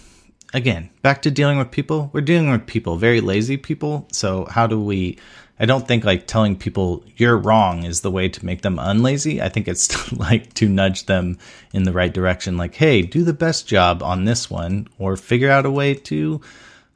[0.53, 2.09] again, back to dealing with people.
[2.13, 4.07] We're dealing with people, very lazy people.
[4.11, 5.17] So how do we?
[5.59, 9.39] I don't think like telling people you're wrong is the way to make them unlazy.
[9.39, 11.37] I think it's like to nudge them
[11.73, 12.57] in the right direction.
[12.57, 16.41] Like, hey, do the best job on this one, or figure out a way to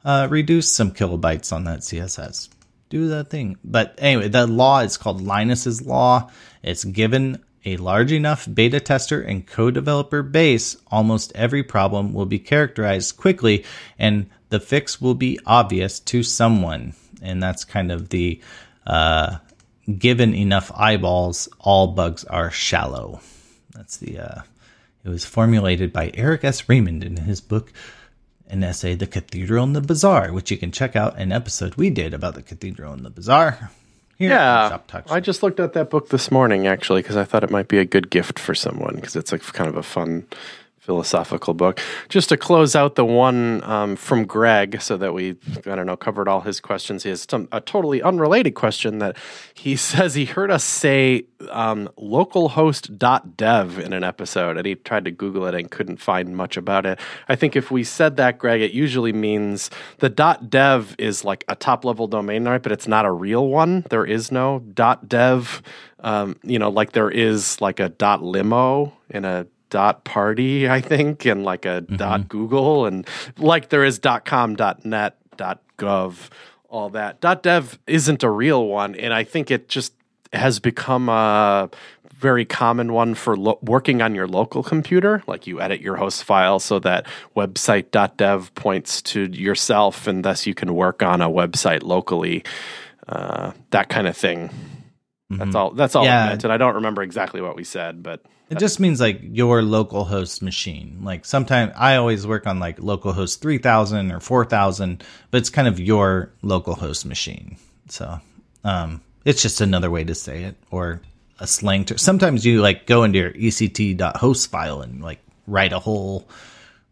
[0.06, 2.48] uh, reduce some kilobytes on that CSS.
[2.88, 3.58] Do that thing.
[3.64, 6.30] But anyway, the law is called Linus's law.
[6.62, 12.24] It's given a large enough beta tester and code developer base, almost every problem will
[12.24, 13.64] be characterized quickly
[13.98, 16.94] and the fix will be obvious to someone.
[17.20, 18.40] And that's kind of the
[18.86, 19.38] uh,
[19.98, 23.20] given enough eyeballs, all bugs are shallow.
[23.74, 24.42] That's the, uh,
[25.04, 26.68] it was formulated by Eric S.
[26.68, 27.72] Raymond in his book,
[28.48, 31.90] an essay, The Cathedral and the Bazaar, which you can check out an episode we
[31.90, 33.70] did about the Cathedral and the Bazaar.
[34.18, 34.78] Here yeah,
[35.10, 37.76] I just looked at that book this morning actually because I thought it might be
[37.76, 40.26] a good gift for someone because it's a kind of a fun
[40.86, 41.80] philosophical book.
[42.08, 45.96] Just to close out the one um, from Greg, so that we, I don't know,
[45.96, 47.02] covered all his questions.
[47.02, 49.16] He has some, a totally unrelated question that
[49.52, 55.10] he says he heard us say um, localhost.dev in an episode, and he tried to
[55.10, 57.00] Google it and couldn't find much about it.
[57.28, 61.56] I think if we said that, Greg, it usually means the .dev is like a
[61.56, 62.62] top level domain, right?
[62.62, 63.84] But it's not a real one.
[63.90, 65.62] There is no .dev.
[65.98, 71.24] Um, you know, like there is like a .limo in a dot party, I think,
[71.26, 71.96] and like a mm-hmm.
[71.96, 73.06] dot Google, and
[73.38, 76.30] like there is dot com, dot net, dot gov,
[76.68, 77.20] all that.
[77.20, 79.92] Dot dev isn't a real one, and I think it just
[80.32, 81.70] has become a
[82.14, 85.22] very common one for lo- working on your local computer.
[85.26, 90.54] Like you edit your host file so that website.dev points to yourself, and thus you
[90.54, 92.42] can work on a website locally.
[93.06, 94.48] Uh, that kind of thing.
[95.30, 95.38] Mm-hmm.
[95.38, 95.70] That's all.
[95.72, 96.24] That's all yeah.
[96.24, 99.20] I meant, and I don't remember exactly what we said, but it just means like
[99.22, 101.00] your local host machine.
[101.02, 105.80] Like sometimes I always work on like localhost 3000 or 4000, but it's kind of
[105.80, 107.56] your local host machine.
[107.88, 108.20] So,
[108.64, 111.00] um, it's just another way to say it or
[111.40, 111.98] a slang term.
[111.98, 116.28] Sometimes you like go into your ect.host file and like write a whole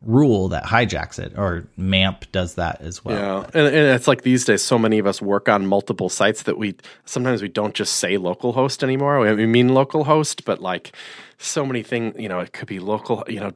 [0.06, 4.22] rule that hijacks it or mamp does that as well yeah and, and, it's like
[4.22, 7.74] these days so many of us work on multiple sites that we sometimes we don't
[7.74, 10.92] just say localhost anymore we mean localhost but like
[11.38, 13.52] so many things you know it could be local you know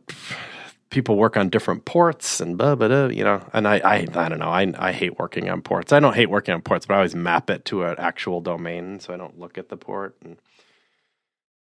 [0.91, 3.45] people work on different ports and blah blah, blah you know.
[3.53, 4.49] And I, I I don't know.
[4.49, 5.93] I I hate working on ports.
[5.93, 9.01] I don't hate working on ports, but I always map it to an actual domain,
[9.01, 10.37] so I don't look at the port and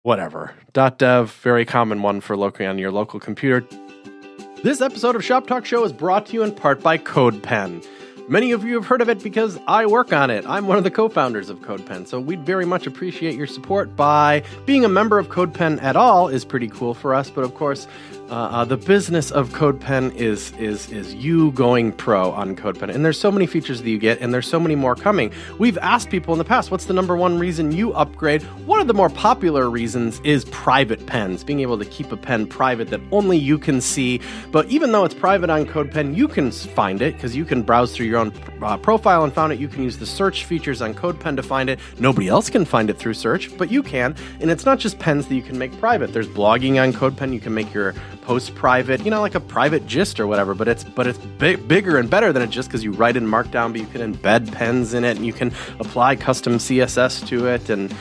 [0.03, 0.53] whatever.
[0.73, 3.65] dot .dev, very common one for locally on your local computer.
[4.61, 7.85] This episode of Shop Talk Show is brought to you in part by CodePen.
[8.27, 10.45] Many of you have heard of it because I work on it.
[10.45, 13.95] I'm one of the co founders of CodePen, so we'd very much appreciate your support
[13.95, 17.29] by being a member of CodePen at all, is pretty cool for us.
[17.29, 17.87] But of course,
[18.29, 23.03] uh, uh, the business of CodePen is is is you going pro on CodePen, and
[23.03, 25.31] there's so many features that you get, and there's so many more coming.
[25.57, 28.43] We've asked people in the past, what's the number one reason you upgrade?
[28.65, 32.45] One of the more popular reasons is private pens, being able to keep a pen
[32.45, 34.21] private that only you can see.
[34.51, 37.95] But even though it's private on CodePen, you can find it because you can browse
[37.95, 39.59] through your own uh, profile and found it.
[39.59, 41.79] You can use the search features on CodePen to find it.
[41.97, 44.15] Nobody else can find it through search, but you can.
[44.39, 46.13] And it's not just pens that you can make private.
[46.13, 47.33] There's blogging on CodePen.
[47.33, 47.95] You can make your
[48.29, 50.53] post private, you know, like a private gist or whatever.
[50.53, 53.25] But it's but it's big, bigger and better than it just because you write in
[53.25, 57.47] Markdown, but you can embed pens in it and you can apply custom CSS to
[57.47, 57.91] it and.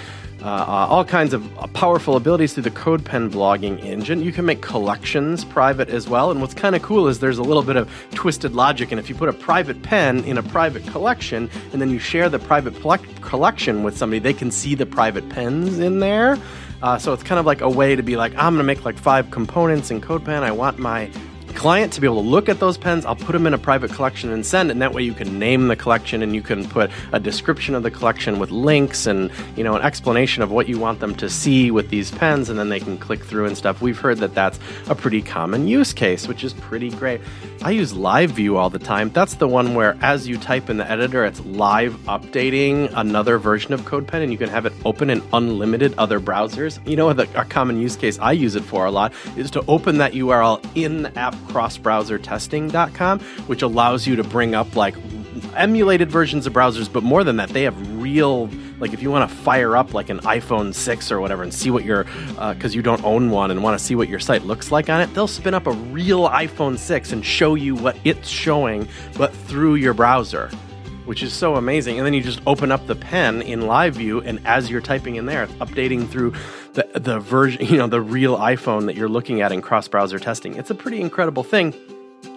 [0.40, 4.22] Uh, uh, all kinds of powerful abilities through the CodePen blogging engine.
[4.22, 6.30] You can make collections private as well.
[6.30, 8.92] And what's kind of cool is there's a little bit of twisted logic.
[8.92, 12.28] And if you put a private pen in a private collection and then you share
[12.28, 12.80] the private
[13.20, 16.38] collection with somebody, they can see the private pens in there.
[16.82, 18.84] Uh, so it's kind of like a way to be like, I'm going to make
[18.84, 20.42] like five components in CodePen.
[20.42, 21.10] I want my
[21.58, 23.04] client to be able to look at those pens.
[23.04, 25.66] I'll put them in a private collection and send, and that way you can name
[25.66, 29.64] the collection and you can put a description of the collection with links and you
[29.64, 32.68] know an explanation of what you want them to see with these pens, and then
[32.68, 33.82] they can click through and stuff.
[33.82, 37.20] We've heard that that's a pretty common use case, which is pretty great.
[37.62, 39.10] I use Live View all the time.
[39.10, 43.72] That's the one where as you type in the editor, it's live updating another version
[43.72, 46.78] of CodePen, and you can have it open in unlimited other browsers.
[46.88, 49.64] You know, the, a common use case I use it for a lot is to
[49.66, 54.94] open that URL in the app crossbrowsertesting.com, which allows you to bring up like
[55.56, 58.48] emulated versions of browsers, but more than that, they have real
[58.80, 61.70] like if you want to fire up like an iPhone 6 or whatever and see
[61.70, 64.44] what your because uh, you don't own one and want to see what your site
[64.44, 67.96] looks like on it, they'll spin up a real iPhone 6 and show you what
[68.04, 70.50] it's showing, but through your browser.
[71.08, 71.96] Which is so amazing.
[71.96, 75.16] And then you just open up the pen in live view, and as you're typing
[75.16, 76.34] in there, it's updating through
[76.74, 80.18] the, the version, you know, the real iPhone that you're looking at in cross browser
[80.18, 80.54] testing.
[80.56, 81.74] It's a pretty incredible thing.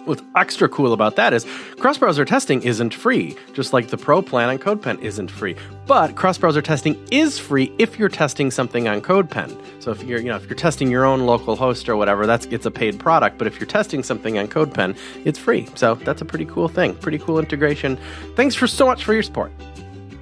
[0.04, 1.46] What's extra cool about that is
[1.78, 5.54] cross browser testing isn't free, just like the Pro plan on CodePen isn't free.
[5.86, 9.56] But cross browser testing is free if you're testing something on CodePen.
[9.80, 12.46] So if you're, you know, if you're testing your own local host or whatever, that's
[12.46, 13.38] it's a paid product.
[13.38, 15.68] But if you're testing something on CodePen, it's free.
[15.76, 16.96] So that's a pretty cool thing.
[16.96, 17.96] Pretty cool integration.
[18.34, 19.52] Thanks for so much for your support.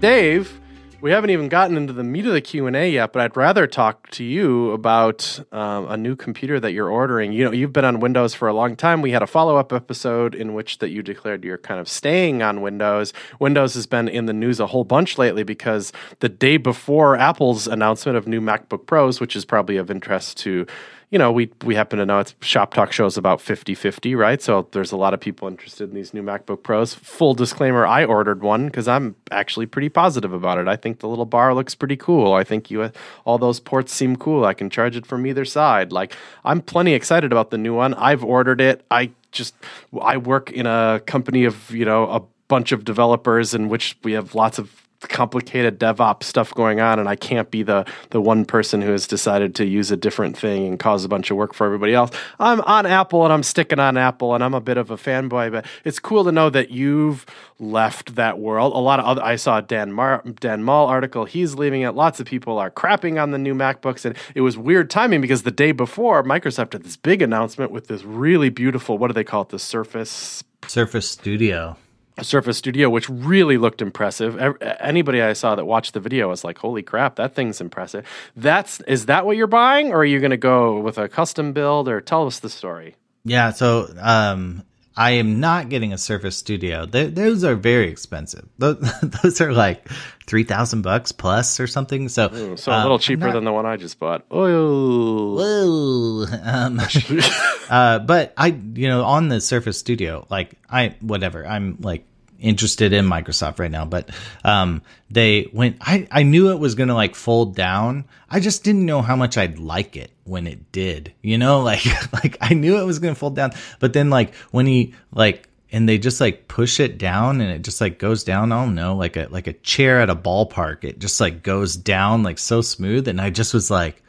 [0.01, 0.61] Dave
[1.01, 4.09] we haven't even gotten into the meat of the q&a yet but i'd rather talk
[4.11, 7.33] to you about um, a new computer that you're ordering.
[7.33, 9.03] You know you've been on windows for a long time.
[9.03, 12.61] We had a follow-up episode in which that you declared you're kind of staying on
[12.61, 13.13] windows.
[13.39, 17.67] Windows has been in the news a whole bunch lately because the day before apple's
[17.67, 20.67] announcement of new macbook pros which is probably of interest to
[21.11, 24.41] you know, we we happen to know it's Shop Talk shows about 50-50, right?
[24.41, 26.95] So there's a lot of people interested in these new MacBook Pros.
[26.95, 30.69] Full disclaimer, I ordered one because I'm actually pretty positive about it.
[30.69, 32.33] I think the little bar looks pretty cool.
[32.33, 32.93] I think you
[33.25, 34.45] all those ports seem cool.
[34.45, 35.91] I can charge it from either side.
[35.91, 37.95] Like I'm plenty excited about the new one.
[37.95, 38.85] I've ordered it.
[38.91, 39.55] I just
[40.01, 44.13] I work in a company of, you know, a bunch of developers in which we
[44.13, 48.45] have lots of complicated DevOps stuff going on, and I can't be the the one
[48.45, 51.55] person who has decided to use a different thing and cause a bunch of work
[51.55, 52.11] for everybody else.
[52.39, 55.53] I'm on Apple and I'm sticking on Apple, and I'm a bit of a fanboy,
[55.53, 57.27] but it's cool to know that you've
[57.59, 58.73] left that world.
[58.75, 61.25] A lot of other I saw Dan Mar, Dan Mall article.
[61.25, 61.93] He's leaving it.
[61.93, 65.43] Lots of people are crapping on the new MacBooks, and it was weird timing because
[65.43, 69.25] the day before Microsoft had this big announcement with this really beautiful what do they
[69.25, 71.77] call it the Surface Surface Studio.
[72.23, 74.39] Surface Studio, which really looked impressive.
[74.81, 78.81] Anybody I saw that watched the video was like, "Holy crap, that thing's impressive." That's
[78.83, 81.89] is that what you're buying, or are you going to go with a custom build,
[81.89, 82.97] or tell us the story?
[83.25, 84.65] Yeah, so um,
[84.97, 86.85] I am not getting a Surface Studio.
[86.85, 88.49] They, those are very expensive.
[88.59, 88.79] Those,
[89.23, 89.89] those are like
[90.27, 92.09] three thousand bucks plus or something.
[92.09, 94.25] So, Ooh, so a little um, cheaper not, than the one I just bought.
[94.31, 96.27] Oh, whoa.
[96.43, 96.81] Um,
[97.71, 101.47] uh, but I, you know, on the Surface Studio, like I, whatever.
[101.47, 102.05] I'm like
[102.41, 104.11] interested in Microsoft right now, but
[104.45, 105.77] um, they went.
[105.81, 108.05] I I knew it was gonna like fold down.
[108.29, 111.13] I just didn't know how much I'd like it when it did.
[111.23, 114.67] You know, like like I knew it was gonna fold down, but then like when
[114.67, 118.53] he like and they just like push it down and it just like goes down.
[118.53, 120.85] I don't know, like a like a chair at a ballpark.
[120.85, 124.03] It just like goes down like so smooth, and I just was like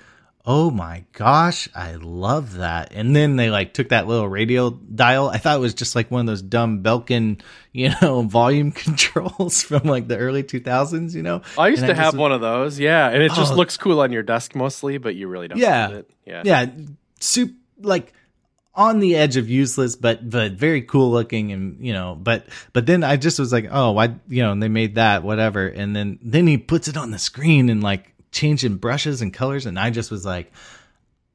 [0.46, 2.92] oh my gosh, I love that.
[2.94, 5.30] And then they like took that little radio dial.
[5.30, 9.62] I thought it was just like one of those dumb Belkin, you know, volume controls
[9.62, 11.42] from like the early 2000s, you know?
[11.58, 13.56] I used And to have just- one of those, yeah, and it just Oh.
[13.56, 15.90] looks cool on your desk mostly, but you really don't Yeah.
[15.90, 16.10] it.
[16.26, 16.42] Yeah.
[16.46, 16.66] Yeah.
[17.20, 18.14] Soup, like,
[18.74, 22.86] on the edge of useless, but but very cool looking, and you know, but but
[22.86, 25.94] then I just was like, oh, why, you know, and they made that whatever, and
[25.94, 29.78] then then he puts it on the screen and like changing brushes and colors, and
[29.80, 30.52] I just was like,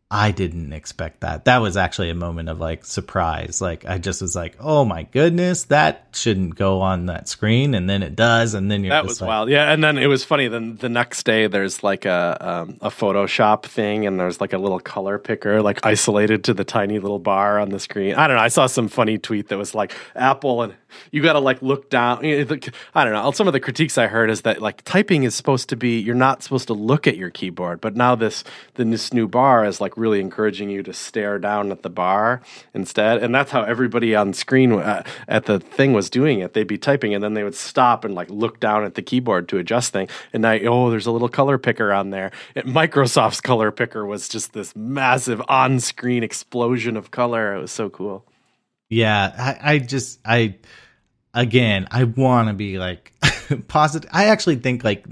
[0.08, 1.46] I didn't expect that.
[1.46, 3.60] That was actually a moment of like surprise.
[3.60, 7.90] Like I just was like, oh my goodness, that shouldn't go on that screen, and
[7.90, 9.72] then it does, and then you're That was like, wild, yeah.
[9.72, 10.46] And then it was funny.
[10.46, 14.58] Then the next day, there's like a um, a Photoshop thing, and there's like a
[14.58, 18.14] little color picker, like isolated to the tiny little bar on the screen.
[18.14, 18.42] I don't know.
[18.44, 20.74] I saw some funny tweet that was like Apple, and
[21.10, 22.24] you got to like look down.
[22.24, 23.28] you know, the- I don't know.
[23.32, 26.14] Some of the critiques I heard is that like typing is supposed to be you're
[26.14, 28.44] not supposed to look at your keyboard, but now this
[28.74, 32.42] the this new bar is like really encouraging you to stare down at the bar
[32.74, 36.52] instead, and that's how everybody on screen uh, at the thing was doing it.
[36.52, 39.48] They'd be typing, and then they would stop and like look down at the keyboard
[39.48, 40.08] to adjust thing.
[40.32, 42.32] And now, oh, there's a little color picker on there.
[42.56, 47.54] Microsoft's color picker was just this massive on-screen explosion of color.
[47.54, 48.24] It was so cool.
[48.88, 50.56] Yeah, I, I just I
[51.34, 53.12] again I want to be like
[53.68, 54.08] positive.
[54.12, 55.06] I actually think like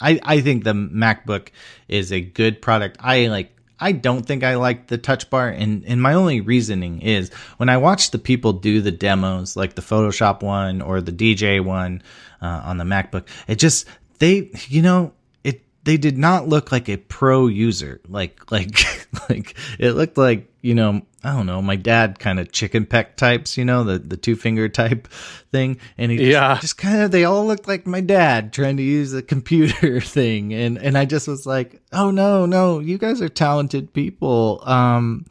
[0.00, 1.48] I I think the MacBook
[1.88, 2.98] is a good product.
[3.00, 7.02] I like I don't think I like the touch bar and and my only reasoning
[7.02, 11.12] is when I watch the people do the demos like the Photoshop one or the
[11.12, 12.02] DJ one
[12.40, 13.86] uh, on the MacBook, it just
[14.18, 15.12] they you know
[15.44, 18.00] it they did not look like a pro user.
[18.08, 18.78] Like like
[19.28, 23.16] like it looked like you know i don't know my dad kind of chicken peck
[23.16, 25.06] types you know the the two finger type
[25.52, 25.78] thing.
[25.96, 26.54] And he Yeah.
[26.54, 30.00] just, just kind of they all looked like my dad trying to use a computer
[30.16, 30.52] thing.
[30.52, 34.62] And and i just was like oh no no you guys are talented people.
[34.64, 35.24] Um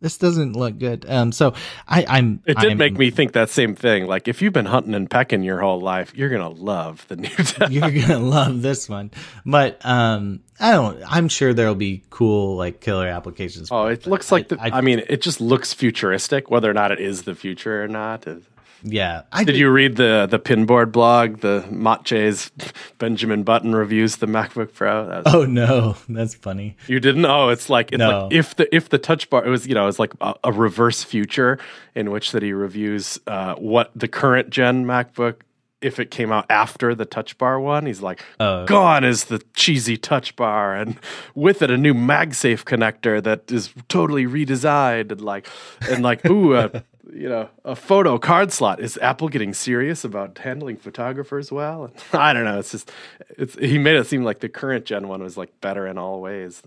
[0.00, 1.54] this doesn't look good um so
[1.88, 4.06] i i'm It did I'm- make me think that same thing.
[4.06, 7.28] Like if you've been hunting and pecking your whole life, you're gonna love the new.
[7.36, 7.70] tab.
[7.72, 9.10] you're gonna love this one
[9.44, 14.10] but um i don't i'm sure there'll be cool like killer applications Oh, it but
[14.10, 14.60] looks like the.
[14.60, 16.50] I- I, mean, it just looks futuristic.
[16.50, 18.26] Whether or not it is the future or not.
[18.26, 18.42] is-
[18.82, 21.40] yeah i Did you read the the Pinboard blog?
[21.40, 22.50] The Maciej's
[22.98, 25.06] Benjamin Button reviews the MacBook Pro.
[25.08, 27.24] Was- oh no that's funny You didn't?
[27.26, 28.24] Oh, it's like it's No.
[28.24, 30.52] like if the if the touch bar it was you know it's like a, a
[30.52, 31.58] reverse future
[31.94, 35.36] in which that he reviews uh, what the current gen MacBook
[35.80, 38.64] if it came out after the touch bar one he's like Oh.
[38.66, 40.98] gone is the cheesy touch bar and
[41.36, 45.46] with it a new MagSafe connector that is totally redesigned and like
[45.88, 50.38] and like ooh a, you know a photo card slot is Apple getting serious about
[50.38, 52.90] handling photographers well I don't know it's just
[53.30, 56.20] it's he made it seem like the current gen one was like better in all
[56.20, 56.62] ways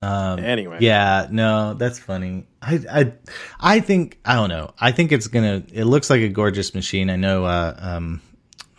[0.00, 0.78] Um, Anyway.
[0.80, 2.46] yeah, no, that's funny.
[2.62, 3.12] I, I,
[3.58, 4.72] I think I don't know.
[4.78, 5.64] I think it's gonna.
[5.72, 7.10] It looks like a gorgeous machine.
[7.10, 7.44] I know.
[7.44, 8.20] Uh, um,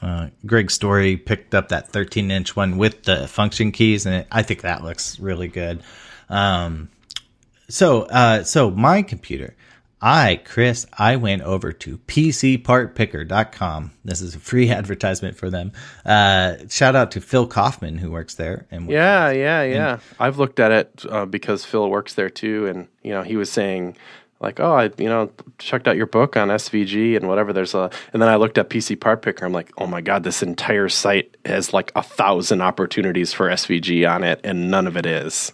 [0.02, 4.28] uh, Greg Storey picked up that 13 inch one with the function keys, and it,
[4.32, 5.84] I think that looks really good.
[6.30, 6.88] Um,
[7.68, 9.56] so, uh, so my computer,
[10.02, 13.92] I, Chris, I went over to PCPartPicker.com.
[14.06, 15.74] This is a free advertisement for them.
[16.06, 18.66] Uh, shout out to Phil Kaufman who works there.
[18.72, 20.00] And Yeah, yeah, yeah.
[20.20, 23.52] I've looked at it uh, because Phil works there too, and you know he was
[23.52, 23.98] saying
[24.40, 27.52] like, oh, I you know checked out your book on SVG and whatever.
[27.52, 29.46] There's a, and then I looked at PC Part Picker.
[29.46, 34.10] I'm like, oh my god, this entire site has like a thousand opportunities for SVG
[34.10, 35.52] on it, and none of it is.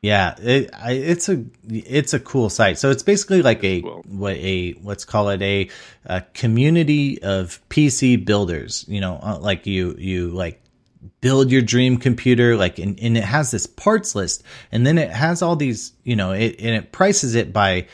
[0.00, 2.78] Yeah, it, I, it's a it's a cool site.
[2.78, 4.04] So it's basically like a Cool.
[4.06, 5.68] what a let's call it a,
[6.04, 8.84] a community of PC builders.
[8.88, 10.62] You know, uh, like you you like
[11.20, 14.42] build your dream computer like and, and it has this parts list
[14.72, 17.86] and then it has all these you know it and it prices it by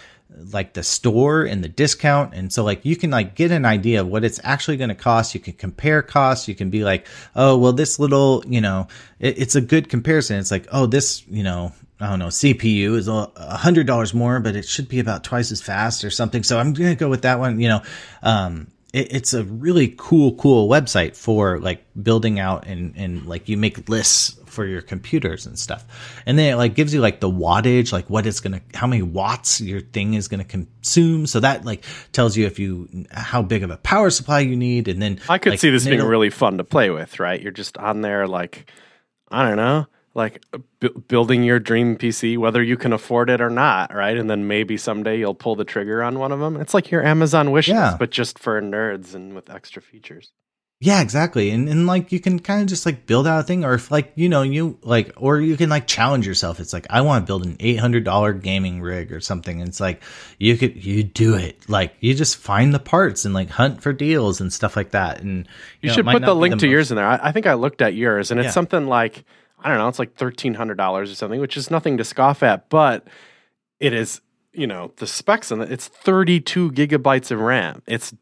[0.53, 4.01] like the store and the discount and so like you can like get an idea
[4.01, 7.07] of what it's actually going to cost you can compare costs you can be like
[7.37, 8.89] oh well this little you know
[9.21, 12.97] it, it's a good comparison it's like oh this you know I don't know, CPU
[12.97, 16.43] is a hundred dollars more, but it should be about twice as fast or something.
[16.43, 17.61] So I'm going to go with that one.
[17.61, 17.83] You know,
[18.23, 23.49] um, it, it's a really cool, cool website for like building out and, and like
[23.49, 25.85] you make lists for your computers and stuff.
[26.27, 28.87] And then it like gives you like the wattage, like what it's going to, how
[28.87, 31.27] many watts your thing is going to consume.
[31.27, 34.89] So that like tells you if you, how big of a power supply you need.
[34.89, 37.41] And then I could like, see this being really fun to play with, right?
[37.41, 38.71] You're just on there, like,
[39.29, 43.41] I don't know, like uh, bu- building your dream PC, whether you can afford it
[43.41, 44.17] or not, right?
[44.17, 46.57] And then maybe someday you'll pull the trigger on one of them.
[46.57, 47.97] It's like your Amazon wish Yeah.
[47.99, 50.33] but just for nerds and with extra features.
[50.81, 51.51] Yeah, exactly.
[51.51, 53.91] And and like you can kind of just like build out a thing or if
[53.91, 56.61] like, you know, you like or you can like challenge yourself.
[56.61, 59.61] It's like I want to build an $800 gaming rig or something.
[59.61, 60.03] And it's like
[60.39, 61.69] you could you do it.
[61.71, 65.23] Like you just find the parts and like hunt for deals and stuff like that.
[65.23, 65.49] And
[65.81, 67.07] You, know, should put the link to most- yours in there.
[67.07, 68.51] I, I think I looked at yours, and it's Yeah.
[68.53, 69.25] something like
[69.65, 72.43] I don't know, it's like thirteen hundred dollars or something, which is nothing to scoff
[72.43, 73.07] at, but
[73.81, 74.21] it is
[74.53, 75.73] you know the specs on it.
[75.73, 77.83] It's thirty two gigabytes of RAM.
[77.87, 78.15] It's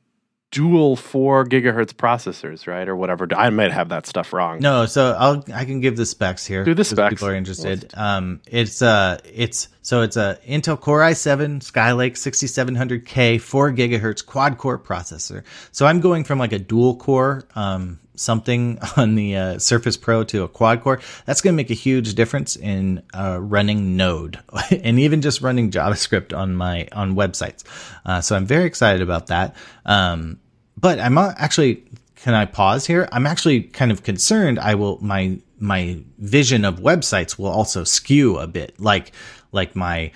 [0.53, 3.27] dual four gigahertz processors, right, or whatever.
[3.35, 4.61] I might have that stuff wrong.
[4.61, 6.63] No, so I'll I can give the specs here.
[6.63, 7.11] Do the specs.
[7.15, 7.91] People are interested.
[7.95, 14.59] Um, it's uh, it's so it's a Intel Core i7 Skylake 6700K 4 gigahertz quad
[14.59, 15.43] core processor.
[15.73, 20.25] So I'm going from like a dual core um something on the uh, Surface Pro
[20.25, 21.01] to a quad core.
[21.27, 24.39] That's going to make a huge difference in uh, running Node
[24.71, 27.65] and even just running JavaScript on my on websites.
[28.05, 29.57] Uh, so I'm very excited about that.
[29.85, 30.41] Um,
[30.77, 31.85] but I'm actually
[32.17, 33.09] can I pause here?
[33.11, 38.39] I'm actually kind of concerned I will my my vision of websites will also skew
[38.39, 38.79] a bit.
[38.79, 39.13] Like
[39.51, 40.13] like my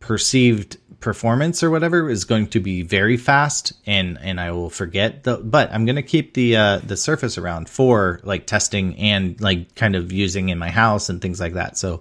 [0.00, 5.24] perceived performance or whatever is going to be very fast and and I will forget
[5.24, 9.38] the but I'm going to keep the uh the surface around for like testing and
[9.40, 11.76] like kind of using in my house and things like that.
[11.76, 12.00] So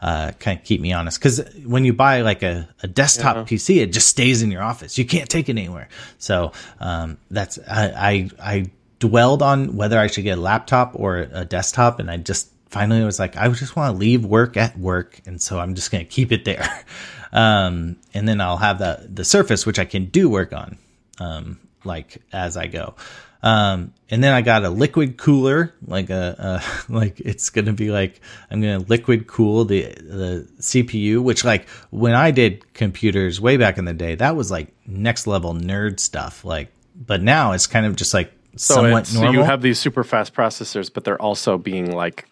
[0.00, 3.76] uh kind of keep me honest cuz when you buy like a a desktop PC
[3.82, 4.98] it just stays in your office.
[4.98, 5.88] You can't take it anywhere.
[6.18, 11.28] So um that's I I, I dwelled on whether I should get a laptop or
[11.32, 14.78] a desktop and I just finally was like I just want to leave work at
[14.78, 16.68] work and so I'm just going to keep it there.
[17.32, 20.78] Um and then I'll have the the surface which I can do work on
[21.20, 22.94] um like as I go.
[23.42, 27.72] Um and then I got a liquid cooler like a, a like it's going to
[27.72, 28.20] be like
[28.50, 33.56] I'm going to liquid cool the the CPU which like when I did computers way
[33.56, 37.68] back in the day that was like next level nerd stuff like but now it's
[37.68, 41.04] kind of just like so, somewhat it's- so you have these super fast processors, but
[41.04, 42.26] they're also being like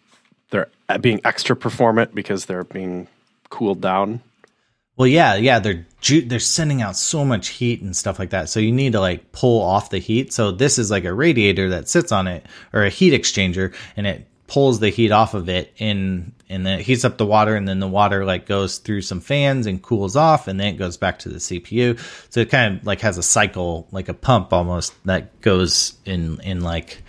[0.50, 3.06] they're uh, being extra performant because they're being
[3.48, 4.22] cooled down.
[4.96, 8.48] Well, yeah, yeah, they're ju- they're sending out so much heat and stuff like that.
[8.48, 10.32] So you need to like pull off the heat.
[10.32, 14.06] So this is like a radiator that sits on it or a heat exchanger and
[14.06, 17.56] it pulls the heat off of it and and then it heats up the water
[17.56, 20.78] and then the water like goes through some fans and cools off and then it
[20.78, 21.98] goes back to the CPU.
[22.32, 26.40] So it kind of like has a cycle like a pump almost that goes in
[26.40, 27.02] in like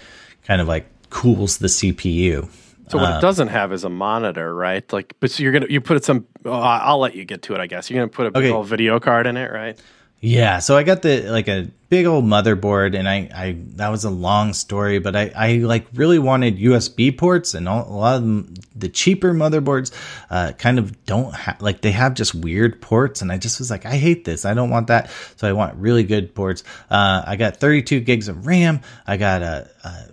[0.43, 2.49] kind of like cools the CPU.
[2.89, 4.91] So what it doesn't have is a monitor, right?
[4.93, 6.25] Like, but so you're gonna you put some.
[6.45, 7.59] Oh, I'll let you get to it.
[7.59, 8.51] I guess you're gonna put a big Okay.
[8.51, 9.77] old video card in it, right?
[10.19, 14.03] Yeah, so I got the like a big old motherboard, and I, I that was
[14.03, 18.15] a long story, but I, I like really wanted USB ports, and all, a lot
[18.15, 19.91] of them, the cheaper motherboards,
[20.31, 23.69] uh, kind of don't have like they have just weird ports, and I just was
[23.69, 26.63] like, I hate this, I don't want that, so I want really good ports.
[26.89, 30.05] Uh, I got 32 gigs of RAM, I got a, a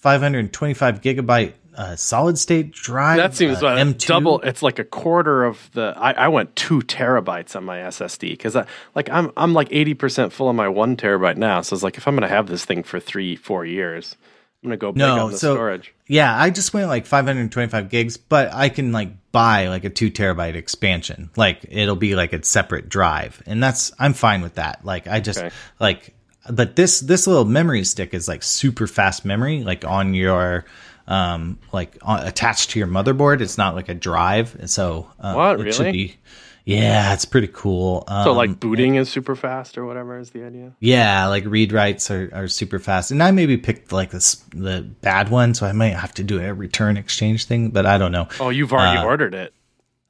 [0.00, 3.16] 525 gigabyte uh, solid state drive.
[3.16, 4.06] That seems uh, uh, M2.
[4.06, 4.40] double.
[4.40, 5.94] It's like a quarter of the.
[5.96, 9.94] I, I went two terabytes on my SSD because I like I'm I'm like eighty
[9.94, 11.60] percent full of my one terabyte now.
[11.62, 14.16] So it's like if I'm gonna have this thing for three four years,
[14.62, 15.94] I'm gonna go big No, on the so- storage.
[16.08, 20.10] Yeah, I just went like 525 gigs, but I can like buy like a two
[20.10, 21.30] terabyte expansion.
[21.36, 24.84] Like it'll be like a separate drive, and that's I'm fine with that.
[24.84, 25.50] Like I just Okay.
[25.80, 26.14] like,
[26.50, 30.66] but this this little memory stick is like super fast memory, like on your
[31.06, 33.40] um like on, attached to your motherboard.
[33.40, 35.92] It's not like a drive, and so um, What, it should really?
[35.92, 36.16] be.
[36.64, 38.04] Yeah, it's pretty cool.
[38.06, 40.72] Um, So like booting is super fast or whatever is the idea.
[40.78, 43.10] yeah, like read writes are, are super fast.
[43.10, 46.38] And I maybe picked like this the bad one, so I might have to do
[46.40, 48.28] a return exchange thing, but I don't know.
[48.38, 49.52] Oh, you've already Uh, ordered it.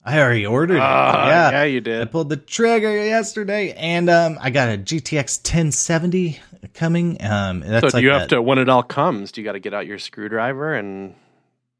[0.04, 0.80] I already ordered it.
[0.82, 1.50] Ah, yeah.
[1.52, 2.02] yeah, you did.
[2.02, 6.38] I pulled the trigger yesterday and um I got a GTX 1070
[6.74, 7.16] coming.
[7.22, 9.32] Um that's So do like you have to when it all comes?
[9.32, 11.14] Do you got to get out your screwdriver and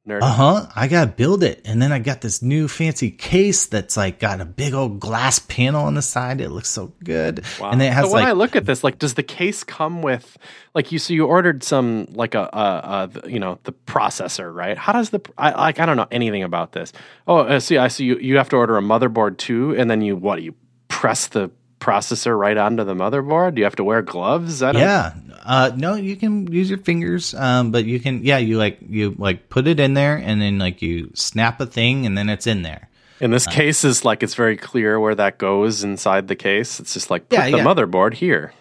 [0.06, 0.22] nerd?
[0.22, 0.66] Uh huh.
[0.74, 4.40] I gotta build it, and then I got this new fancy case that's like got
[4.40, 6.40] a big old glass panel on the side.
[6.40, 7.70] It looks so good, Wow.
[7.70, 10.02] and it has so when like I look at this, like, does the case come
[10.02, 10.36] with,
[10.74, 14.76] like, you so you ordered some, like a, a, a you know, the processor, right?
[14.76, 16.92] How does the, I like, I don't know anything about this.
[17.28, 18.18] Oh, uh, see, I see you.
[18.18, 20.36] You have to order a motherboard too, and then you what?
[20.36, 20.54] Do you
[20.88, 21.50] press the
[21.82, 23.56] processor right onto the motherboard.
[23.56, 24.62] Do you have to wear gloves?
[24.62, 25.14] I don't, yeah.
[25.44, 29.16] Uh, no, you can use your fingers, um, but you can yeah, you like you
[29.18, 32.46] like put it in there, and then like you snap a thing, and then it's
[32.46, 32.88] in there.
[33.20, 36.78] In this case, is like it's very clear where that goes inside the case.
[36.80, 37.64] It's just like put Yeah, the yeah.
[37.64, 38.52] motherboard here.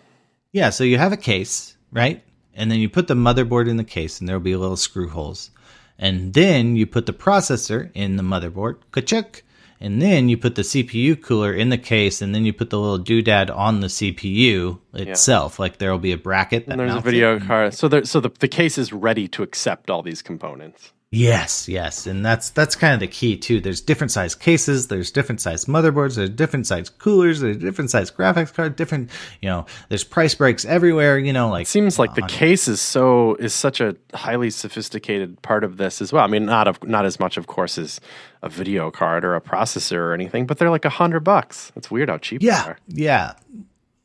[0.51, 2.23] Yeah, so you have a case, right?
[2.53, 5.51] And then you put the motherboard in the case, and there'll be little screw holes.
[5.97, 9.43] And then you put the processor in the motherboard, kachuk,
[9.81, 12.79] and then you put the CPU cooler in the case, and then you put the
[12.79, 15.57] little doodad on the CPU itself.
[15.57, 17.73] Like there will be a bracket that And there's a video card.
[17.73, 20.93] So there, so the, the case is ready to accept all these components.
[21.13, 23.59] Yes, yes, and that's that's kind of the key too.
[23.59, 28.09] There's different size cases, there's different size motherboards, there's different size coolers, there's different size
[28.09, 29.09] graphics card, different
[29.41, 31.19] you know, there's price breaks everywhere.
[31.19, 34.49] You know, like It seems like uh, the case is so is such a highly
[34.49, 36.23] sophisticated part of this as well.
[36.23, 37.99] I mean, not of not as much, of course, as
[38.41, 41.73] a video card or a processor or anything, but they're like a hundred bucks.
[41.75, 42.77] It's weird how cheap they yeah, are.
[42.87, 43.33] yeah.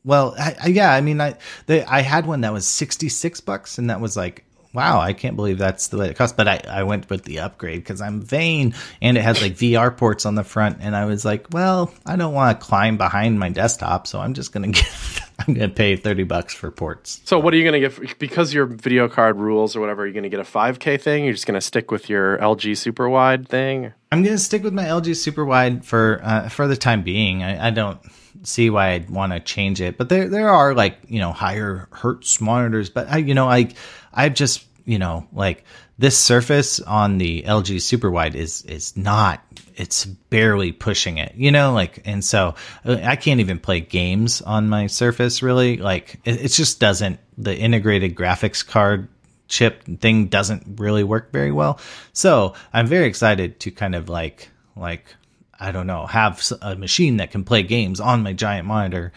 [0.03, 1.37] Well, I, I, yeah, I mean, I
[1.67, 4.43] they, I had one that was sixty six bucks, and that was like.
[4.73, 6.37] Wow, I can't believe that's the way it costs.
[6.37, 9.97] But I, I went with the upgrade because I'm vain and it has like VR
[9.97, 10.79] ports on the front.
[10.81, 14.07] And I was like, well, I don't want to climb behind my desktop.
[14.07, 17.21] So I'm just going to get, I'm going to pay 30 bucks for ports.
[17.25, 20.03] So what are you going to get because your video card rules or whatever?
[20.03, 21.25] Are you going to get a 5K thing?
[21.25, 23.93] You're just going to stick with your LG super wide thing?
[24.13, 27.43] I'm gonna stick with my LG super wide for uh, for the time being.
[27.43, 27.99] I, I don't
[28.43, 31.89] see why I'd want to change it, but there there are like you know higher
[31.91, 32.91] hertz monitors.
[32.91, 33.71] But I you know I
[34.13, 35.65] I've just you know like
[35.99, 39.43] this surface on the LG super wide is is not
[39.77, 44.41] it's barely pushing it you know like and so uh, I can't even play games
[44.43, 49.09] on my surface really like it, it just doesn't the integrated graphics card
[49.49, 51.79] chip thing doesn't really work very well.
[52.13, 55.15] So I'm very excited to kind of like like
[55.59, 59.13] I don't know have a machine that can play games on my giant monitor.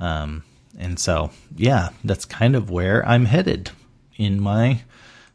[0.00, 0.42] Um,
[0.78, 3.70] and so yeah, that's kind of where I'm headed
[4.16, 4.82] in my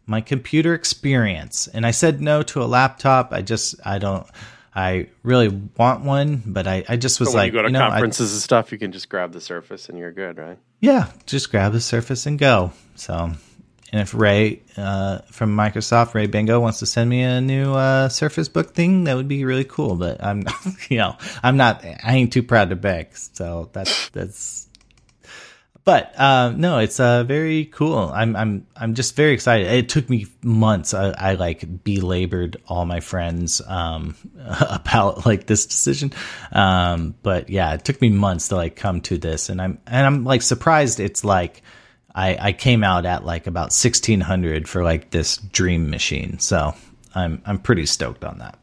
[0.05, 1.67] my computer experience.
[1.67, 3.31] And I said no to a laptop.
[3.31, 4.25] I just I don't.
[4.75, 5.47] I really
[5.77, 8.33] want one, but I, I just was So like, you go to know, I- conferences
[8.33, 10.57] and stuff, you can just grab the Surface and you're good, right?
[10.79, 12.71] yeah, just grab the Surface and go.
[12.95, 13.31] So,
[13.91, 18.09] and if Ray uh, from Microsoft, Rey Bango, wants to send me a new uh,
[18.09, 19.95] Surface Book thing, that would be really cool.
[19.95, 20.43] But I'm,
[20.89, 23.15] you know, I'm not, I ain't too proud to beg.
[23.15, 24.67] So that's that's.
[25.85, 27.97] But uh, no, it's uh, very cool.
[27.97, 29.65] I'm I'm I'm just very excited.
[29.65, 30.93] It took me months.
[30.93, 34.15] I, I like belabored all my friends um,
[34.69, 36.13] about like this decision.
[36.51, 40.05] Um, but yeah, it took me months to like come to this, and I'm and
[40.05, 40.99] I'm like surprised.
[40.99, 41.63] It's like
[42.19, 46.39] I I came out at like about sixteen hundred for like this dream machine.
[46.39, 46.73] So
[47.15, 48.57] I'm I'm pretty stoked on that.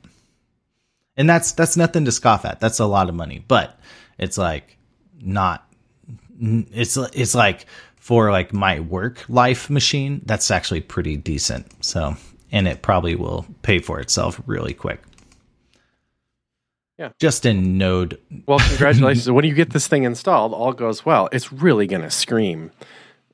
[1.16, 2.61] And that's that's nothing to scoff at.
[2.61, 3.78] That's a lot of money, but
[4.18, 4.76] it's like
[5.20, 5.66] not
[6.40, 12.14] it's it's like for like my work life machine that's actually pretty decent so
[12.52, 15.00] and it probably will pay for itself really quick
[16.98, 17.11] Yeah.
[17.18, 19.30] just in node Well, congratulations.
[19.30, 21.28] when you get this thing installed, all goes well.
[21.32, 22.70] It's really going to scream.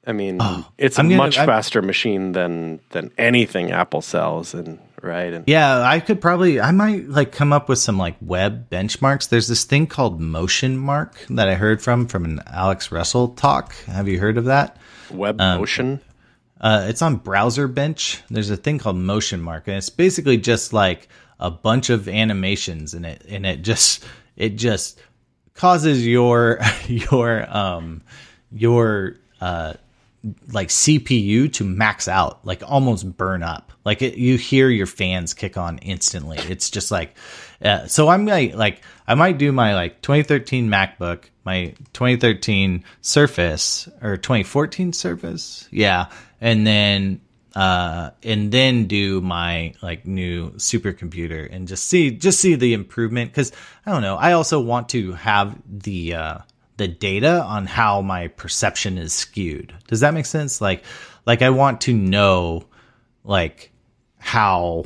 [0.07, 0.39] I mean,
[0.79, 5.33] it's a Oh, gonna- much I'm- faster machine than than anything Apple sells, and right.
[5.33, 9.29] And yeah i could probably i might like come up with some like web benchmarks
[9.29, 13.75] there's this thing called motion mark that i heard from from an alex russell talk
[13.87, 14.77] have you heard of that
[15.11, 16.01] Web Um, Motion.
[16.61, 18.23] Uh, it's on Browser Bench.
[18.31, 21.09] There's a thing called Motion Mark, and it's basically just like
[21.41, 24.05] a bunch of animations, and it and it just
[24.37, 25.01] it just
[25.55, 28.03] causes your your um
[28.53, 29.73] your uh
[30.53, 33.73] like CPU to max out, like almost burn up.
[33.85, 36.39] Like it, you hear your fans kick on instantly.
[36.39, 37.17] It's just like,
[37.65, 43.89] uh, so I'm like, like I might do my like 2013 MacBook, my 2013 Surface
[44.01, 46.07] or 2014 Surface, yeah,
[46.41, 47.21] and then
[47.55, 53.31] uh and then do my like new supercomputer and just see just see the improvement
[53.31, 53.53] because
[53.85, 56.39] i don't know i also want to have the uh
[56.77, 59.73] the data on how my perception is skewed.
[59.89, 60.61] Does that make sense?
[60.61, 60.85] Like
[61.27, 62.65] like i want to know
[63.25, 63.71] like
[64.19, 64.85] how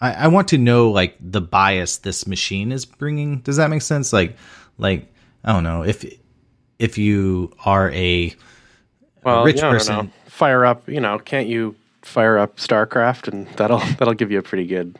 [0.00, 3.38] I, I want to know like the bias this machine is bringing.
[3.40, 4.12] Does that make sense?
[4.12, 4.36] Like
[4.78, 5.12] like
[5.44, 6.04] i don't know if
[6.78, 8.34] if you are a
[9.24, 13.46] Well, rich I don't person- Fire up, you know, can't you fire up StarCraft and
[13.56, 14.98] that'll that'll give you a pretty good.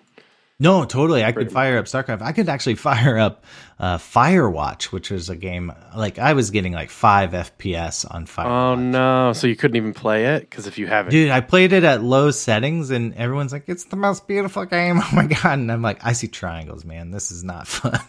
[0.59, 1.23] No, totally.
[1.23, 2.23] I could fire up StarCraft.
[2.23, 3.45] I could actually fire up
[3.79, 8.47] uh, Firewatch, which was a game like I was getting like five FPS on Fire.
[8.47, 9.35] Oh no!
[9.35, 12.03] So you couldn't even play it because if you haven't, Dude, I played it at
[12.03, 15.59] low settings, and everyone's like, "It's the most beautiful game!" Oh my god!
[15.59, 17.11] And I'm like, "I see triangles, man.
[17.11, 18.01] This is not fun."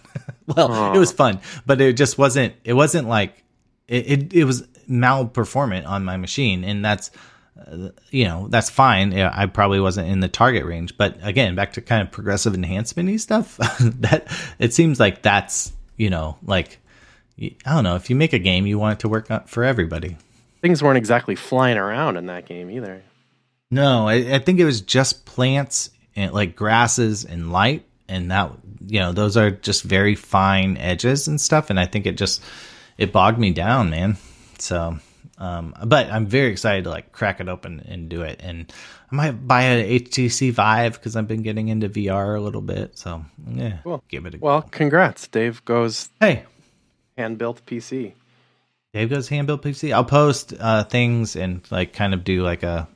[0.46, 2.54] well, it was fun, but it just wasn't.
[2.64, 3.44] It wasn't like
[3.90, 4.10] it.
[4.10, 7.12] It, it was malperformant on my machine, and that's
[8.12, 9.12] you know that's fine.
[9.12, 12.54] Yeah, I probably wasn't in the target range, but again, back to kind of progressive
[12.54, 13.58] enhancement stuff.
[13.80, 14.28] that
[14.60, 16.80] it seems like that's you know like
[17.40, 19.64] I don't know if you make a game, you want it to work out for
[19.64, 20.18] everybody.
[20.62, 23.04] things weren't exactly flying around in that game either.
[23.70, 28.52] No, I, I think it was just plants and like grasses and light, and that
[28.86, 32.42] you know those are just very fine edges and stuff, and I think it just
[32.98, 34.18] it bogged me down, man.
[34.58, 34.98] So,
[35.38, 38.72] um, but I'm very excited to like crack it open and do it, and
[39.12, 42.98] I might buy a HTC Vive because I've been getting into VR a little bit.
[42.98, 44.04] So yeah, Cool.
[44.10, 45.28] give it a Well, congrats.
[45.28, 46.44] Dave goes hey.
[47.18, 48.14] hand built PC.
[48.94, 49.94] Dave goes hand built PC.
[49.94, 52.88] I'll post uh, things and like kind of do like a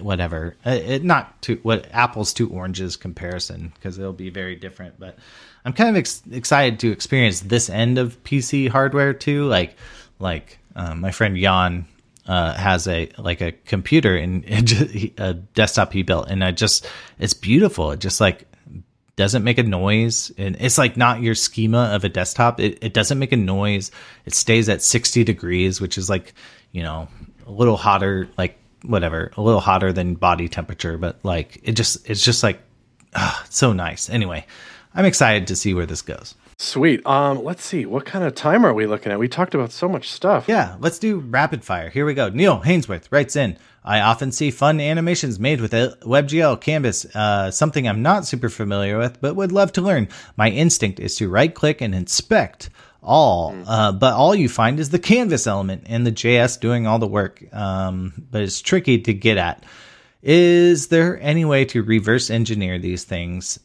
[0.00, 0.56] whatever.
[0.66, 4.98] Uh, It, not to what apples to oranges comparison because it'll be very different.
[4.98, 5.18] But
[5.64, 9.46] I'm kind of ex- excited to experience this end of PC hardware too.
[9.46, 9.76] Like
[10.18, 11.86] like um, my friend Jan
[12.26, 16.52] uh, has a like a computer and it just, a desktop he built, and I
[16.52, 16.86] just
[17.18, 17.90] it's beautiful.
[17.92, 18.46] It just like
[19.14, 22.58] doesn't make a noise and it's like not your schema of a desktop.
[22.58, 23.90] It, it doesn't make a noise.
[24.24, 26.32] It stays at 60 degrees which is like
[26.70, 27.08] you know
[27.46, 32.08] a little hotter like whatever a little hotter than body temperature but like it just
[32.08, 32.62] it's just like
[33.50, 34.08] so nice.
[34.08, 34.46] Anyway
[34.94, 37.04] i'm excited to see where this goes Sweet.
[37.04, 37.86] Um, let's see.
[37.86, 39.18] What kind of time are we looking at?
[39.18, 40.44] We talked about so much stuff.
[40.46, 41.90] Yeah, let's do rapid fire.
[41.90, 42.28] Here we go.
[42.28, 47.50] Neil Hainsworth writes in I often see fun animations made with a WebGL Canvas, uh,
[47.50, 50.06] something I'm not super familiar with, but would love to learn.
[50.36, 52.70] My instinct is to right click and inspect
[53.02, 57.00] all, uh, but all you find is the canvas element and the JS doing all
[57.00, 57.42] the work.
[57.52, 59.64] Um, but it's tricky to get at.
[60.22, 63.58] Is there any way to reverse engineer these things?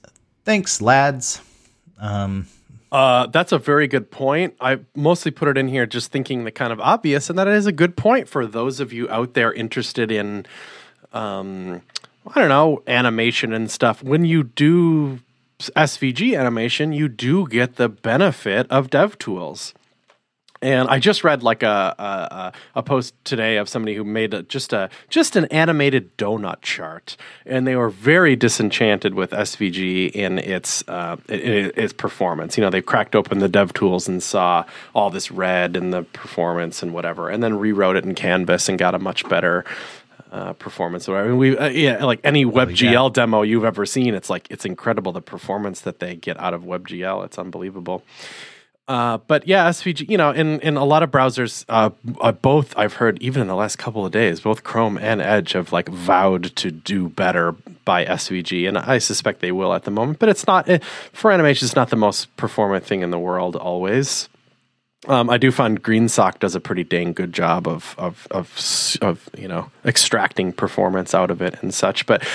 [0.45, 1.41] Thanks, lads.
[2.00, 2.48] Um,
[2.91, 4.55] Uh, that's a very good point.
[4.61, 7.65] I mostly put it in here just thinking the kind of obvious, and that is
[7.65, 10.45] a good point for those of you out there interested in,
[11.11, 11.81] um,
[12.33, 14.01] I don't know, animation and stuff.
[14.01, 15.19] When you do
[15.59, 19.73] SVG animation, you do get the benefit of dev tools.
[20.62, 24.34] And I just read like a a, a- a post today of somebody who made
[24.34, 30.12] a, just a just an animated donut chart, and they were very disenchanted with SVG
[30.12, 32.58] in its uh, i- i- its performance.
[32.58, 36.03] You know, they cracked open the dev tools and saw all this red and the
[36.03, 39.64] performance and whatever, and then rewrote it in Canvas and got a much better.
[40.30, 41.18] Uh, performance or.
[41.18, 44.66] I mean, we uh, yeah, like any WebGL demo you've ever seen, it's like it's
[44.66, 47.24] incredible the performance that they get out of WebGL.
[47.24, 48.03] It's unbelievable.
[48.88, 51.89] Uh, but yeah, SVG, you know, in, in a lot of browsers, uh,
[52.21, 55.51] uh, both I've heard, even in the last couple of days, both Chrome and Edge
[55.53, 57.51] have like vowed to do better
[57.83, 60.19] by SVG, and I suspect they will at the moment.
[60.19, 60.79] But it's not eh,
[61.11, 64.29] for animation; it's not the most performant thing in the world always.
[65.06, 69.30] Um, I do find GreenSock does a pretty dang good job of of of of
[69.38, 72.08] you know extracting performance out of it and such.
[72.08, 72.28] But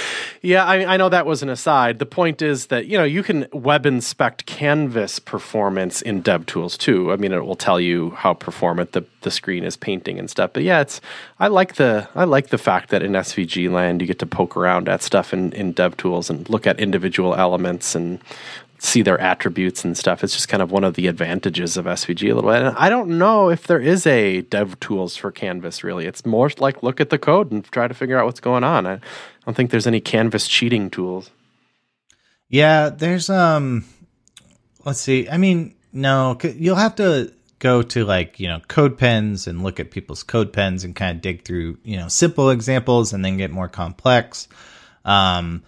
[0.43, 1.99] yeah, I, I know that was an aside.
[1.99, 7.11] The point is that you know you can web inspect Canvas performance in DevTools too.
[7.11, 10.53] I mean, it will tell you how performant the the screen is painting and stuff.
[10.53, 11.01] But yeah, it's
[11.41, 14.57] I like the I like the fact that in SVG land you get to poke
[14.57, 18.21] around at stuff in in DevTools and look at individual elements and
[18.83, 20.25] see their attributes and stuff.
[20.25, 22.63] It's just kind of one of the advantages of SVG a little bit.
[22.63, 26.07] And I don't know if there is a dev tools for Canvas really.
[26.07, 28.87] It's more like look at the code and try to figure out what's going on.
[28.87, 28.99] I
[29.47, 31.31] don't think there's any Canvas cheating tools.
[32.49, 33.85] Yeah, there's um
[34.85, 35.29] let's see.
[35.29, 39.79] I mean, no, you'll have to go to like, you know, code pens and look
[39.79, 43.37] at people's code pens and kind of dig through, you know, simple examples and then
[43.37, 44.49] get more complex.
[45.05, 45.63] Um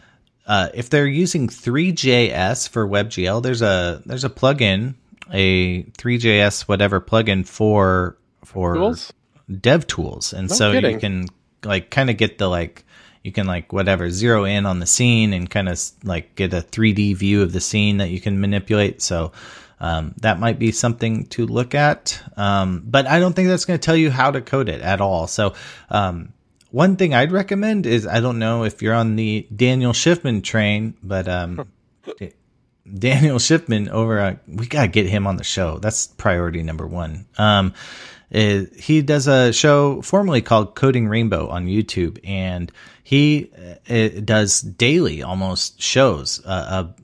[0.46, 4.94] uh, if they're using 3JS for WebGL, there's a there's a plugin,
[5.32, 9.12] a 3JS whatever plugin for for Tools?
[9.60, 10.94] dev tools and so kidding.
[10.94, 11.26] you can
[11.64, 12.84] like kind of get the like
[13.22, 16.60] you can like whatever zero in on the scene and kind of like get a
[16.60, 19.32] 3d view of the scene that you can manipulate so
[19.80, 23.78] um, that might be something to look at um, but i don't think that's going
[23.78, 25.54] to tell you how to code it at all so
[25.90, 26.32] um,
[26.74, 30.94] one thing i'd recommend is i don't know if you're on the daniel shiffman train
[31.02, 31.66] but um,
[32.98, 35.78] Daniel Shiffman over uh, we got to get him on the show.
[35.78, 37.26] That's priority number 1.
[37.38, 37.72] Um
[38.34, 42.72] uh, he does a show formerly called Coding Rainbow on YouTube and
[43.04, 43.50] he
[43.88, 46.48] uh, does daily almost shows uh,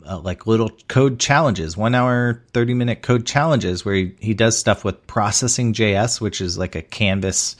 [0.04, 4.34] uh, uh, like little code challenges, 1 hour 30 minute code challenges where he, he
[4.34, 7.54] does stuff with processing JS, which is like a canvas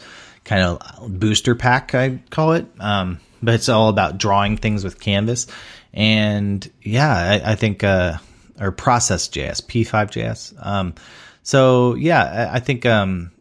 [0.44, 2.66] kind of booster pack, I call it.
[2.78, 5.46] Um, but it's all about drawing things with Canvas.
[5.92, 8.18] And yeah, I, I think, uh,
[8.60, 10.54] or process JS, P5JS.
[10.64, 10.94] Um,
[11.42, 13.32] so yeah, I, I think, um,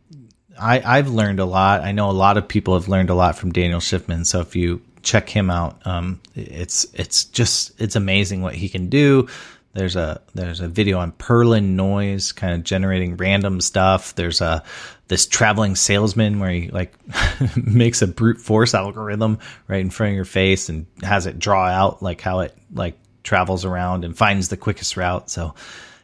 [0.60, 1.82] I, I've learned a lot.
[1.82, 4.26] I know a lot of people have learned a lot from Daniel Shiffman.
[4.26, 8.90] So if you check him out, um, it's it's just it's amazing what he can
[8.90, 9.28] do.
[9.74, 14.16] There's a there's a video on Perlin noise, kind of generating random stuff.
[14.16, 14.64] There's a
[15.10, 16.94] this traveling salesman where he like
[17.56, 21.68] makes a brute force algorithm right in front of your face and has it draw
[21.68, 25.30] out like how it like travels around and finds the quickest route.
[25.30, 25.54] So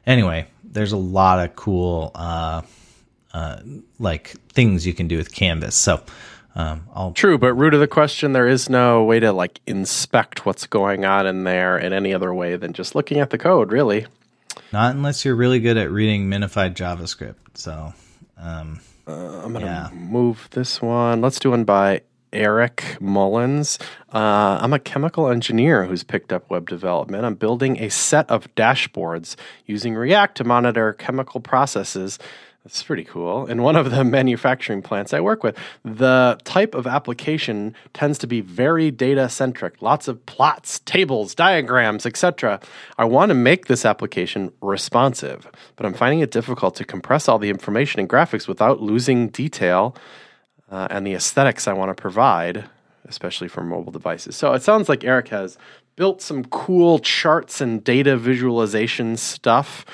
[0.05, 2.61] anyway, there's a lot of cool uh,
[3.33, 3.59] uh,
[3.99, 5.75] like things you can do with Canvas.
[5.75, 6.03] So
[6.55, 10.45] um, I'll True, but root of the question, there is no way to like inspect
[10.45, 13.71] what's going on in there in any other way than just looking at the code,
[13.71, 14.05] really.
[14.71, 17.35] not unless you're really good at reading minified JavaScript.
[17.55, 17.93] So
[18.37, 19.89] um, I'm gonna Yeah.
[19.93, 21.21] move this one.
[21.21, 22.01] Let's do one by
[22.33, 23.79] Eric Mullins.
[24.13, 27.23] Uh, I'm a chemical engineer who's picked up web development.
[27.23, 29.35] I'm building a set of dashboards
[29.65, 32.19] using React to monitor chemical processes.
[32.65, 33.45] That's pretty cool.
[33.45, 38.27] In one of the manufacturing plants I work with, the type of application tends to
[38.27, 39.83] be very data centric.
[39.83, 42.59] Lots of plots, tables, diagrams, etc.
[42.97, 47.37] I want to make this application responsive, but I'm finding it difficult to compress all
[47.37, 49.95] the information and graphics without losing detail
[50.71, 52.65] uh, and the aesthetics I want to provide,
[53.07, 54.35] especially for mobile devices.
[54.35, 55.59] So it sounds like Eric has
[55.95, 59.85] built some cool charts and data visualization stuff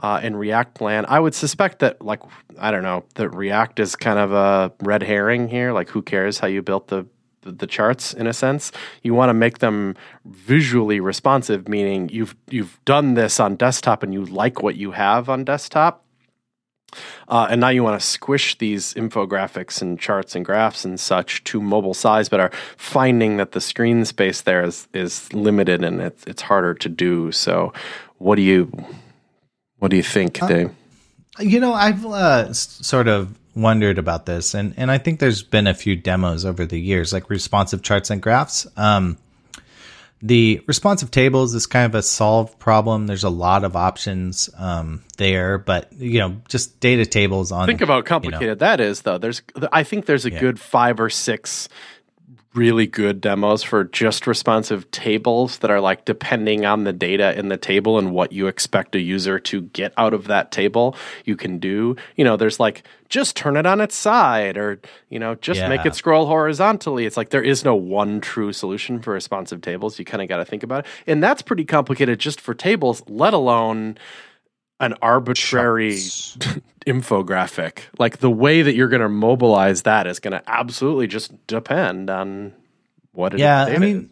[0.00, 1.06] uh, in React land.
[1.08, 2.20] I would suspect that, like,
[2.58, 5.72] I don't know, that React is kind of a red herring here.
[5.72, 7.06] Like, who cares how you built the
[7.42, 8.72] the, charts in a sense.
[9.02, 9.94] You want to make them
[10.26, 15.28] visually responsive, meaning you've you've done this on desktop and you like what you have
[15.28, 16.04] on desktop.
[17.28, 21.44] Uh, and now you want to squish these infographics and charts and graphs and such
[21.44, 26.00] to mobile size, but are finding that the screen space there is is limited and
[26.00, 27.30] it's it's harder to do.
[27.32, 27.72] So,
[28.16, 28.70] what do you
[29.78, 30.74] what do you think, Dave?
[31.38, 35.66] You know, I've uh, sort of wondered about this, and and I think there's been
[35.66, 38.66] a few demos over the years, like responsive charts and graphs.
[38.76, 39.18] Um,
[40.20, 43.06] the responsive tables is kind of a solved problem.
[43.06, 47.66] There's a lot of options um, there, but you know, just data tables on.
[47.66, 49.18] Think about how complicated that is, though.
[49.18, 51.68] There's, I think there's a good five or six
[52.54, 57.48] really good demos for just responsive tables that are like depending on the data in
[57.48, 61.36] the table and what you expect a user to get out of that table you
[61.36, 61.94] can do.
[62.16, 64.80] You know there's like just turn it on its side or
[65.10, 67.04] you know just make it scroll horizontally.
[67.04, 69.98] It's like there is no one true solution for responsive tables.
[69.98, 70.90] You kind of got to think about it.
[71.06, 73.98] And that's pretty complicated just for tables let alone
[74.80, 75.92] an arbitrary
[76.86, 77.80] infographic.
[77.98, 82.10] Like the way that you're going to mobilize that is going to absolutely just depend
[82.10, 82.54] on
[83.12, 83.76] what it yeah, is.
[83.76, 84.10] I mean,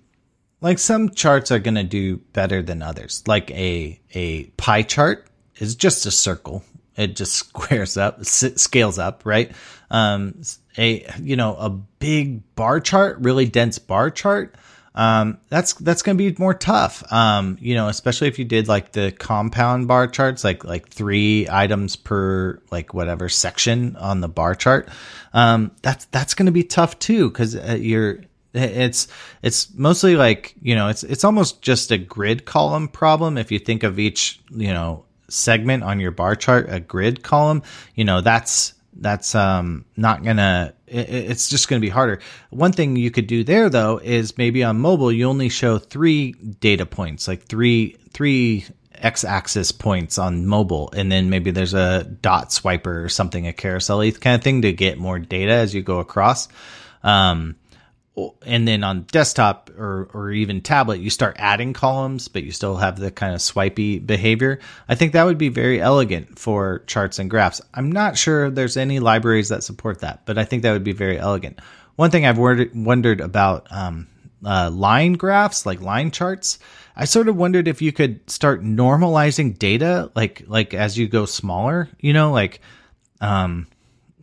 [0.60, 3.22] like some charts are going to do better than others.
[3.26, 6.64] Like a a pie chart is just a circle.
[6.96, 9.52] It just squares up, s- scales up, right?
[9.90, 10.42] Um,
[10.76, 14.54] a you know a big bar chart, really dense bar chart.
[14.96, 17.04] Um, that's that's going to be more tough.
[17.12, 21.46] Um, you know, especially if you did like the compound bar charts, like like three
[21.50, 24.88] items per like whatever section on the bar chart.
[25.34, 28.20] Um, that's that's going to be tough too because uh, you're
[28.54, 29.08] it's
[29.42, 33.58] it's mostly like you know it's it's almost just a grid column problem if you
[33.58, 37.62] think of each you know segment on your bar chart a grid column
[37.94, 42.20] you know that's that's um not gonna it's just gonna be harder.
[42.50, 46.32] One thing you could do there though is maybe on mobile you only show three
[46.32, 48.64] data points like three three
[48.94, 54.10] x-axis points on mobile and then maybe there's a dot swiper or something a carousel
[54.12, 56.48] kind of thing to get more data as you go across.
[57.02, 57.56] Um
[58.42, 62.76] and then on desktop or or even tablet you start adding columns but you still
[62.76, 64.58] have the kind of swipey behavior.
[64.88, 67.60] I think that would be very elegant for charts and graphs.
[67.74, 70.92] I'm not sure there's any libraries that support that but i think that would be
[70.92, 71.60] very elegant.
[71.96, 74.06] One thing i've wondered, wondered about um,
[74.44, 76.58] uh, line graphs like line charts
[76.94, 81.24] i sort of wondered if you could start normalizing data like like as you go
[81.24, 82.60] smaller you know like
[83.20, 83.66] um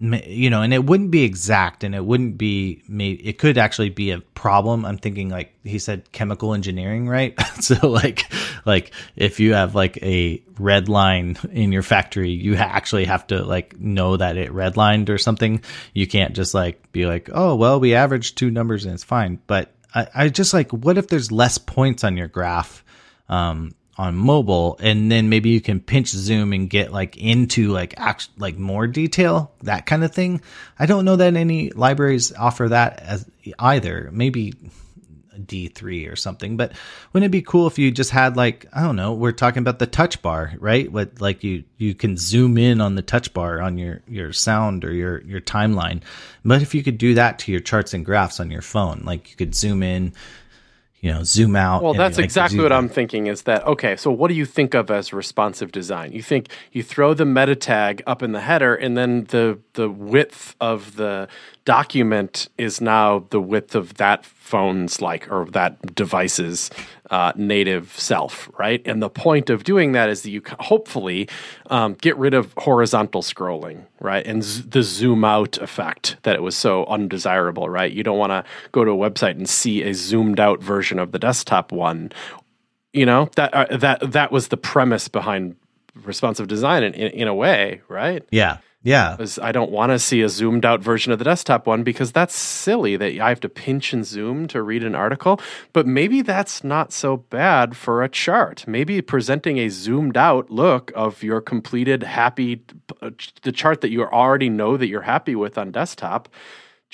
[0.03, 2.83] you know, and it wouldn't be exact, and it wouldn't be.
[2.89, 4.85] may- It could actually be a problem.
[4.85, 7.39] I'm thinking, like he said, chemical engineering, right?
[7.61, 8.25] so, like,
[8.65, 13.43] like if you have like a red line in your factory, you actually have to
[13.43, 15.61] like know that it redlined or something.
[15.93, 19.39] You can't just like be like, oh, well, we averaged two numbers and it's fine.
[19.47, 22.83] But I, I just like, what if there's less points on your graph?
[23.29, 27.93] Um, on mobile and then maybe you can pinch zoom and get like into like
[27.97, 30.41] act like more detail that kind of thing.
[30.79, 33.25] I don't know that any libraries offer that as
[33.59, 34.09] either.
[34.11, 34.53] Maybe
[35.33, 36.73] d3 or something but
[37.11, 39.79] wouldn't it be cool if you just had like i don't know we're talking about
[39.79, 40.91] the touch bar right?
[40.91, 44.85] What like you you can zoom in on the touch bar on your your sound
[44.85, 46.01] or your your timeline.
[46.45, 49.29] But if you could do that to your charts and graphs on your phone like
[49.29, 50.13] you could zoom in
[51.03, 52.71] you know zoom out Well, that's like, exactly what.
[52.71, 56.13] I'm thinking is that, okay, so what do you think of as responsive design?
[56.13, 59.89] You think you throw the meta tag up in the header and then the, the
[59.89, 61.27] width of the
[61.65, 66.69] document is now the width of that phone's like or that device's
[67.13, 68.81] uh, native self, right?
[68.85, 71.29] And the point of doing that is that you hopefully
[71.69, 74.25] um, get rid of horizontal scrolling, right?
[74.25, 77.91] And z- the zoom out effect that it was so undesirable, right?
[77.91, 81.11] You don't want to go to a website and see a zoomed out version of
[81.11, 82.11] the desktop one.
[82.93, 85.55] You know that uh, that that was the premise behind
[85.93, 88.23] responsive design in, in, in a way, right?
[88.31, 88.57] Yeah.
[88.83, 89.15] Yeah.
[89.41, 92.35] I don't want to see a zoomed out version of the desktop one because that's
[92.35, 95.39] silly that I have to pinch and zoom to read an article.
[95.71, 98.65] But maybe that's not so bad for a chart.
[98.67, 102.61] Maybe presenting a zoomed out look of your completed happy,
[103.01, 103.11] uh,
[103.43, 106.27] the chart that you already know that you're happy with on desktop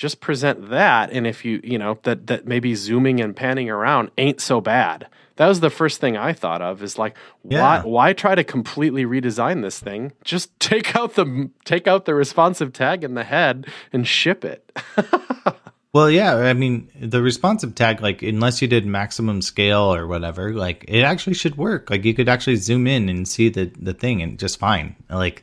[0.00, 4.10] just present that and if you you know that that maybe zooming and panning around
[4.16, 7.60] ain't so bad that was the first thing I thought of is like Yeah.
[7.60, 10.12] why why try to completely redesign this thing?
[10.24, 14.72] Just take out the take out the responsive tag in the head and ship it.
[15.92, 20.52] Well, yeah, I mean, the responsive tag, like, unless you did maximum scale or whatever,
[20.54, 21.90] like, it actually should work.
[21.90, 24.94] Like, you could actually zoom in and see the, the thing and just fine.
[25.10, 25.42] Like,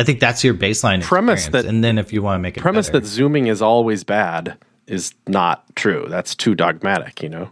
[0.00, 1.64] I think that's your baseline Premise experience.
[1.66, 3.00] that- and then if you want to make it Premise better.
[3.00, 6.06] that zooming is always bad is not true.
[6.08, 7.50] That's too dogmatic, you know.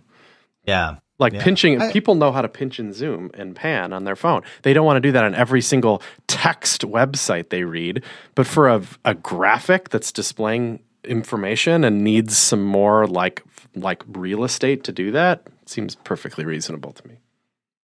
[0.64, 1.42] yeah, Like Yeah.
[1.42, 4.42] pinching, I- people know how to pinch and zoom and pan on their phone.
[4.62, 8.04] They don't want to do that on every single text website they read.
[8.36, 13.42] But for a, a graphic that's displaying information and needs some more like
[13.74, 17.14] like real estate to do that, seems perfectly reasonable to me.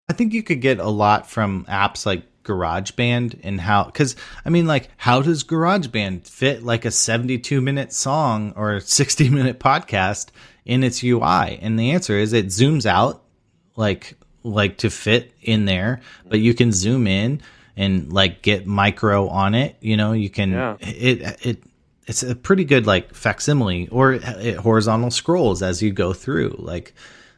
[0.09, 4.51] I think you could get a lot from apps like GarageBand and how, because I
[4.51, 9.59] mean, like, how does GarageBand fit like a 72 minute song or a 60 minute
[9.59, 10.29] podcast
[10.65, 11.59] in its UI?
[11.61, 13.23] And the answer is it zooms out
[13.77, 17.41] like, like to fit in there, but you can zoom in
[17.77, 19.77] and like get micro on it.
[19.81, 20.77] You know, you can, Yeah.
[20.81, 21.63] it, it,
[22.07, 26.95] it's a pretty good like facsimile or it horizontal scrolls as you go through like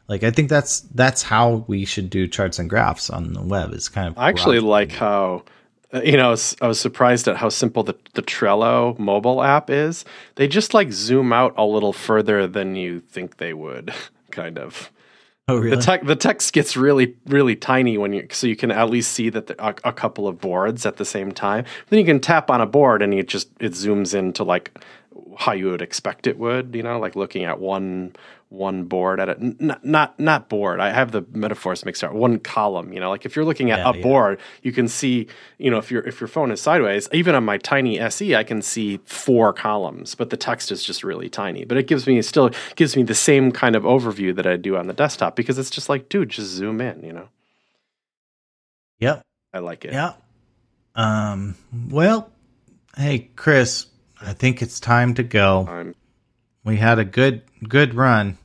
[0.07, 3.73] like i think that's that's how we should do charts and graphs on the web
[3.73, 5.43] is kind of I actually like how,
[5.93, 9.41] uh, you know, I was, I was surprised at how simple the, the Trello mobile
[9.41, 10.05] app is.
[10.35, 13.93] They just like zoom out a little further than you think they would,
[14.31, 14.91] kind of.
[15.47, 18.71] oh really The tech, the text gets really, really tiny when you, so you can
[18.71, 21.65] at least see that there are a couple of boards at the same time.
[21.89, 24.77] Then you can tap on a board and it just it zooms into like
[25.37, 26.75] how you would expect it would.
[26.75, 28.13] You know, like looking at one
[28.49, 29.61] one board at it.
[29.61, 30.79] Not not not board.
[30.79, 32.13] I have the metaphors mixed up.
[32.13, 32.93] One column.
[32.93, 34.01] You know, like if you're looking at Yeah, a yeah.
[34.03, 35.27] board, you can see.
[35.57, 38.43] You know, if your if your phone is sideways, even on my tiny SE, I
[38.43, 41.65] can see four columns, but the text is just really tiny.
[41.65, 44.77] But it gives me still gives me the same kind of overview that I do
[44.77, 47.03] on the desktop because it's just like, dude, just zoom in.
[47.03, 47.29] You know,
[48.99, 49.21] yep
[49.53, 49.93] I like it.
[49.93, 50.13] yeah
[50.95, 51.55] um
[51.89, 52.31] well
[52.95, 53.85] hey chris
[54.21, 55.93] i think it's time to go I'm
[56.67, 58.37] we had a good good run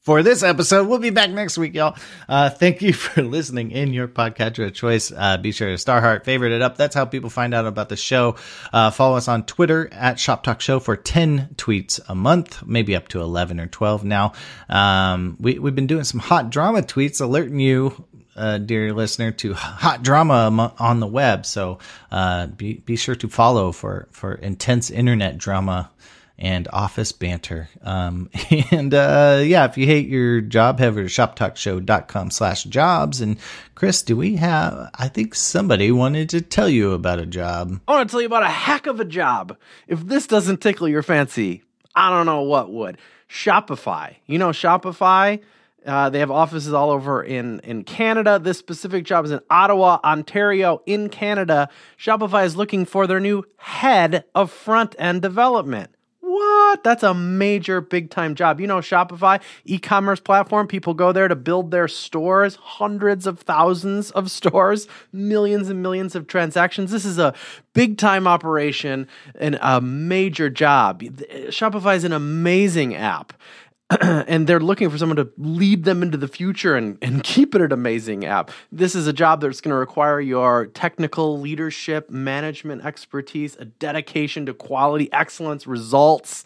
[0.00, 0.86] for this episode.
[0.86, 1.96] We'll be back next week, y'all.
[2.28, 5.10] Uh, thank you for listening in your podcatcher of choice.
[5.10, 6.76] Uh, be sure to star heart, favorite it up.
[6.76, 8.36] That's how people find out about the show.
[8.72, 12.94] Uh, follow us on Twitter at Shop Talk Show for 10 tweets a month, maybe
[12.94, 14.32] up to 11 or 12 now.
[14.68, 18.04] Um, we, we've been doing some hot drama tweets alerting you
[18.36, 21.46] uh, dear listener, to hot drama on the web.
[21.46, 21.78] So
[22.12, 25.90] uh, be be sure to follow for for intense internet drama
[26.38, 27.68] and office banter.
[27.82, 28.30] Um,
[28.70, 33.20] and uh, yeah, if you hate your job, head over to shoptalkshow.com slash jobs.
[33.20, 33.38] And
[33.74, 34.90] Chris, do we have?
[34.94, 37.80] I think somebody wanted to tell you about a job.
[37.88, 39.56] I want to tell you about a heck of a job.
[39.88, 41.62] If this doesn't tickle your fancy,
[41.94, 42.98] I don't know what would.
[43.28, 44.16] Shopify.
[44.26, 45.40] You know Shopify?
[45.84, 48.40] Uh, they have offices all over in, in Canada.
[48.40, 51.68] This specific job is in Ottawa, Ontario, in Canada.
[51.96, 55.95] Shopify is looking for their new head of front end development.
[56.66, 56.82] What?
[56.82, 58.60] That's a major big time job.
[58.60, 63.38] You know, Shopify, e commerce platform, people go there to build their stores, hundreds of
[63.38, 66.90] thousands of stores, millions and millions of transactions.
[66.90, 67.34] This is a
[67.72, 69.06] big time operation
[69.36, 71.02] and a major job.
[71.02, 73.32] Shopify is an amazing app.
[74.00, 77.60] and they're looking for someone to lead them into the future and, and keep it
[77.60, 78.50] an amazing app.
[78.72, 84.46] This is a job that's going to require your technical leadership, management expertise, a dedication
[84.46, 86.44] to quality, excellence, results.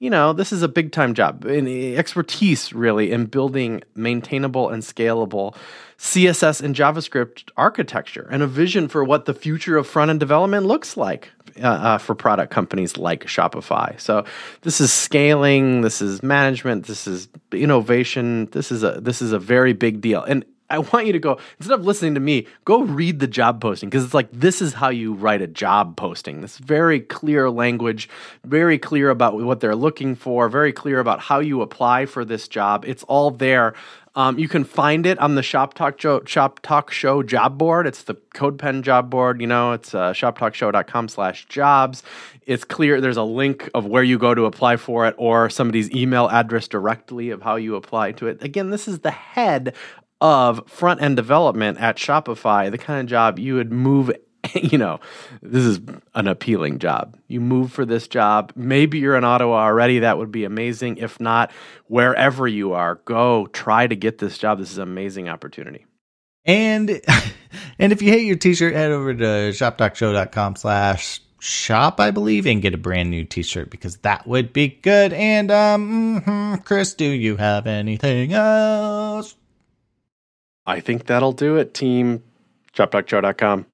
[0.00, 4.82] You know, this is a big time job and expertise really in building maintainable and
[4.82, 5.56] scalable
[5.96, 10.66] CSS and JavaScript architecture and a vision for what the future of front end development
[10.66, 11.30] looks like
[11.60, 14.00] uh, uh, for product companies like Shopify.
[14.00, 14.24] So
[14.62, 18.46] this is scaling, this is management, this is innovation.
[18.52, 20.22] This is a this is a very big deal.
[20.22, 23.60] And I want you to go instead of listening to me, go read the job
[23.60, 26.40] posting because it's like this is how you write a job posting.
[26.40, 28.08] This very clear language,
[28.44, 32.48] very clear about what they're looking for, very clear about how you apply for this
[32.48, 32.84] job.
[32.86, 33.74] It's all there.
[34.14, 37.86] Um, you can find it on the Shop Talk Show, Shop Talk Show job board.
[37.86, 39.40] It's the CodePen job board.
[39.40, 42.02] You know, it's uh, shoptalkshow.com slash jobs.
[42.44, 43.00] It's clear.
[43.00, 46.68] There's a link of where you go to apply for it or somebody's email address
[46.68, 48.42] directly of how you apply to it.
[48.42, 49.74] Again, this is the head
[50.22, 54.12] of front end development at Shopify, the kind of job you would move
[54.54, 55.00] you know,
[55.40, 55.80] this is
[56.14, 57.16] an appealing job.
[57.28, 58.52] You move for this job.
[58.56, 60.00] Maybe you're in Ottawa already.
[60.00, 60.98] That would be amazing.
[60.98, 61.52] If not,
[61.86, 64.58] wherever you are, go try to get this job.
[64.58, 65.86] This is an amazing opportunity.
[66.44, 66.90] And
[67.78, 72.62] and if you hate your t-shirt, head over to shoptalkshow.com slash shop, I believe, and
[72.62, 75.12] get a brand new t-shirt because that would be good.
[75.12, 79.36] And um mm-hmm, Chris, do you have anything else?
[80.66, 82.22] I think that'll do it, team.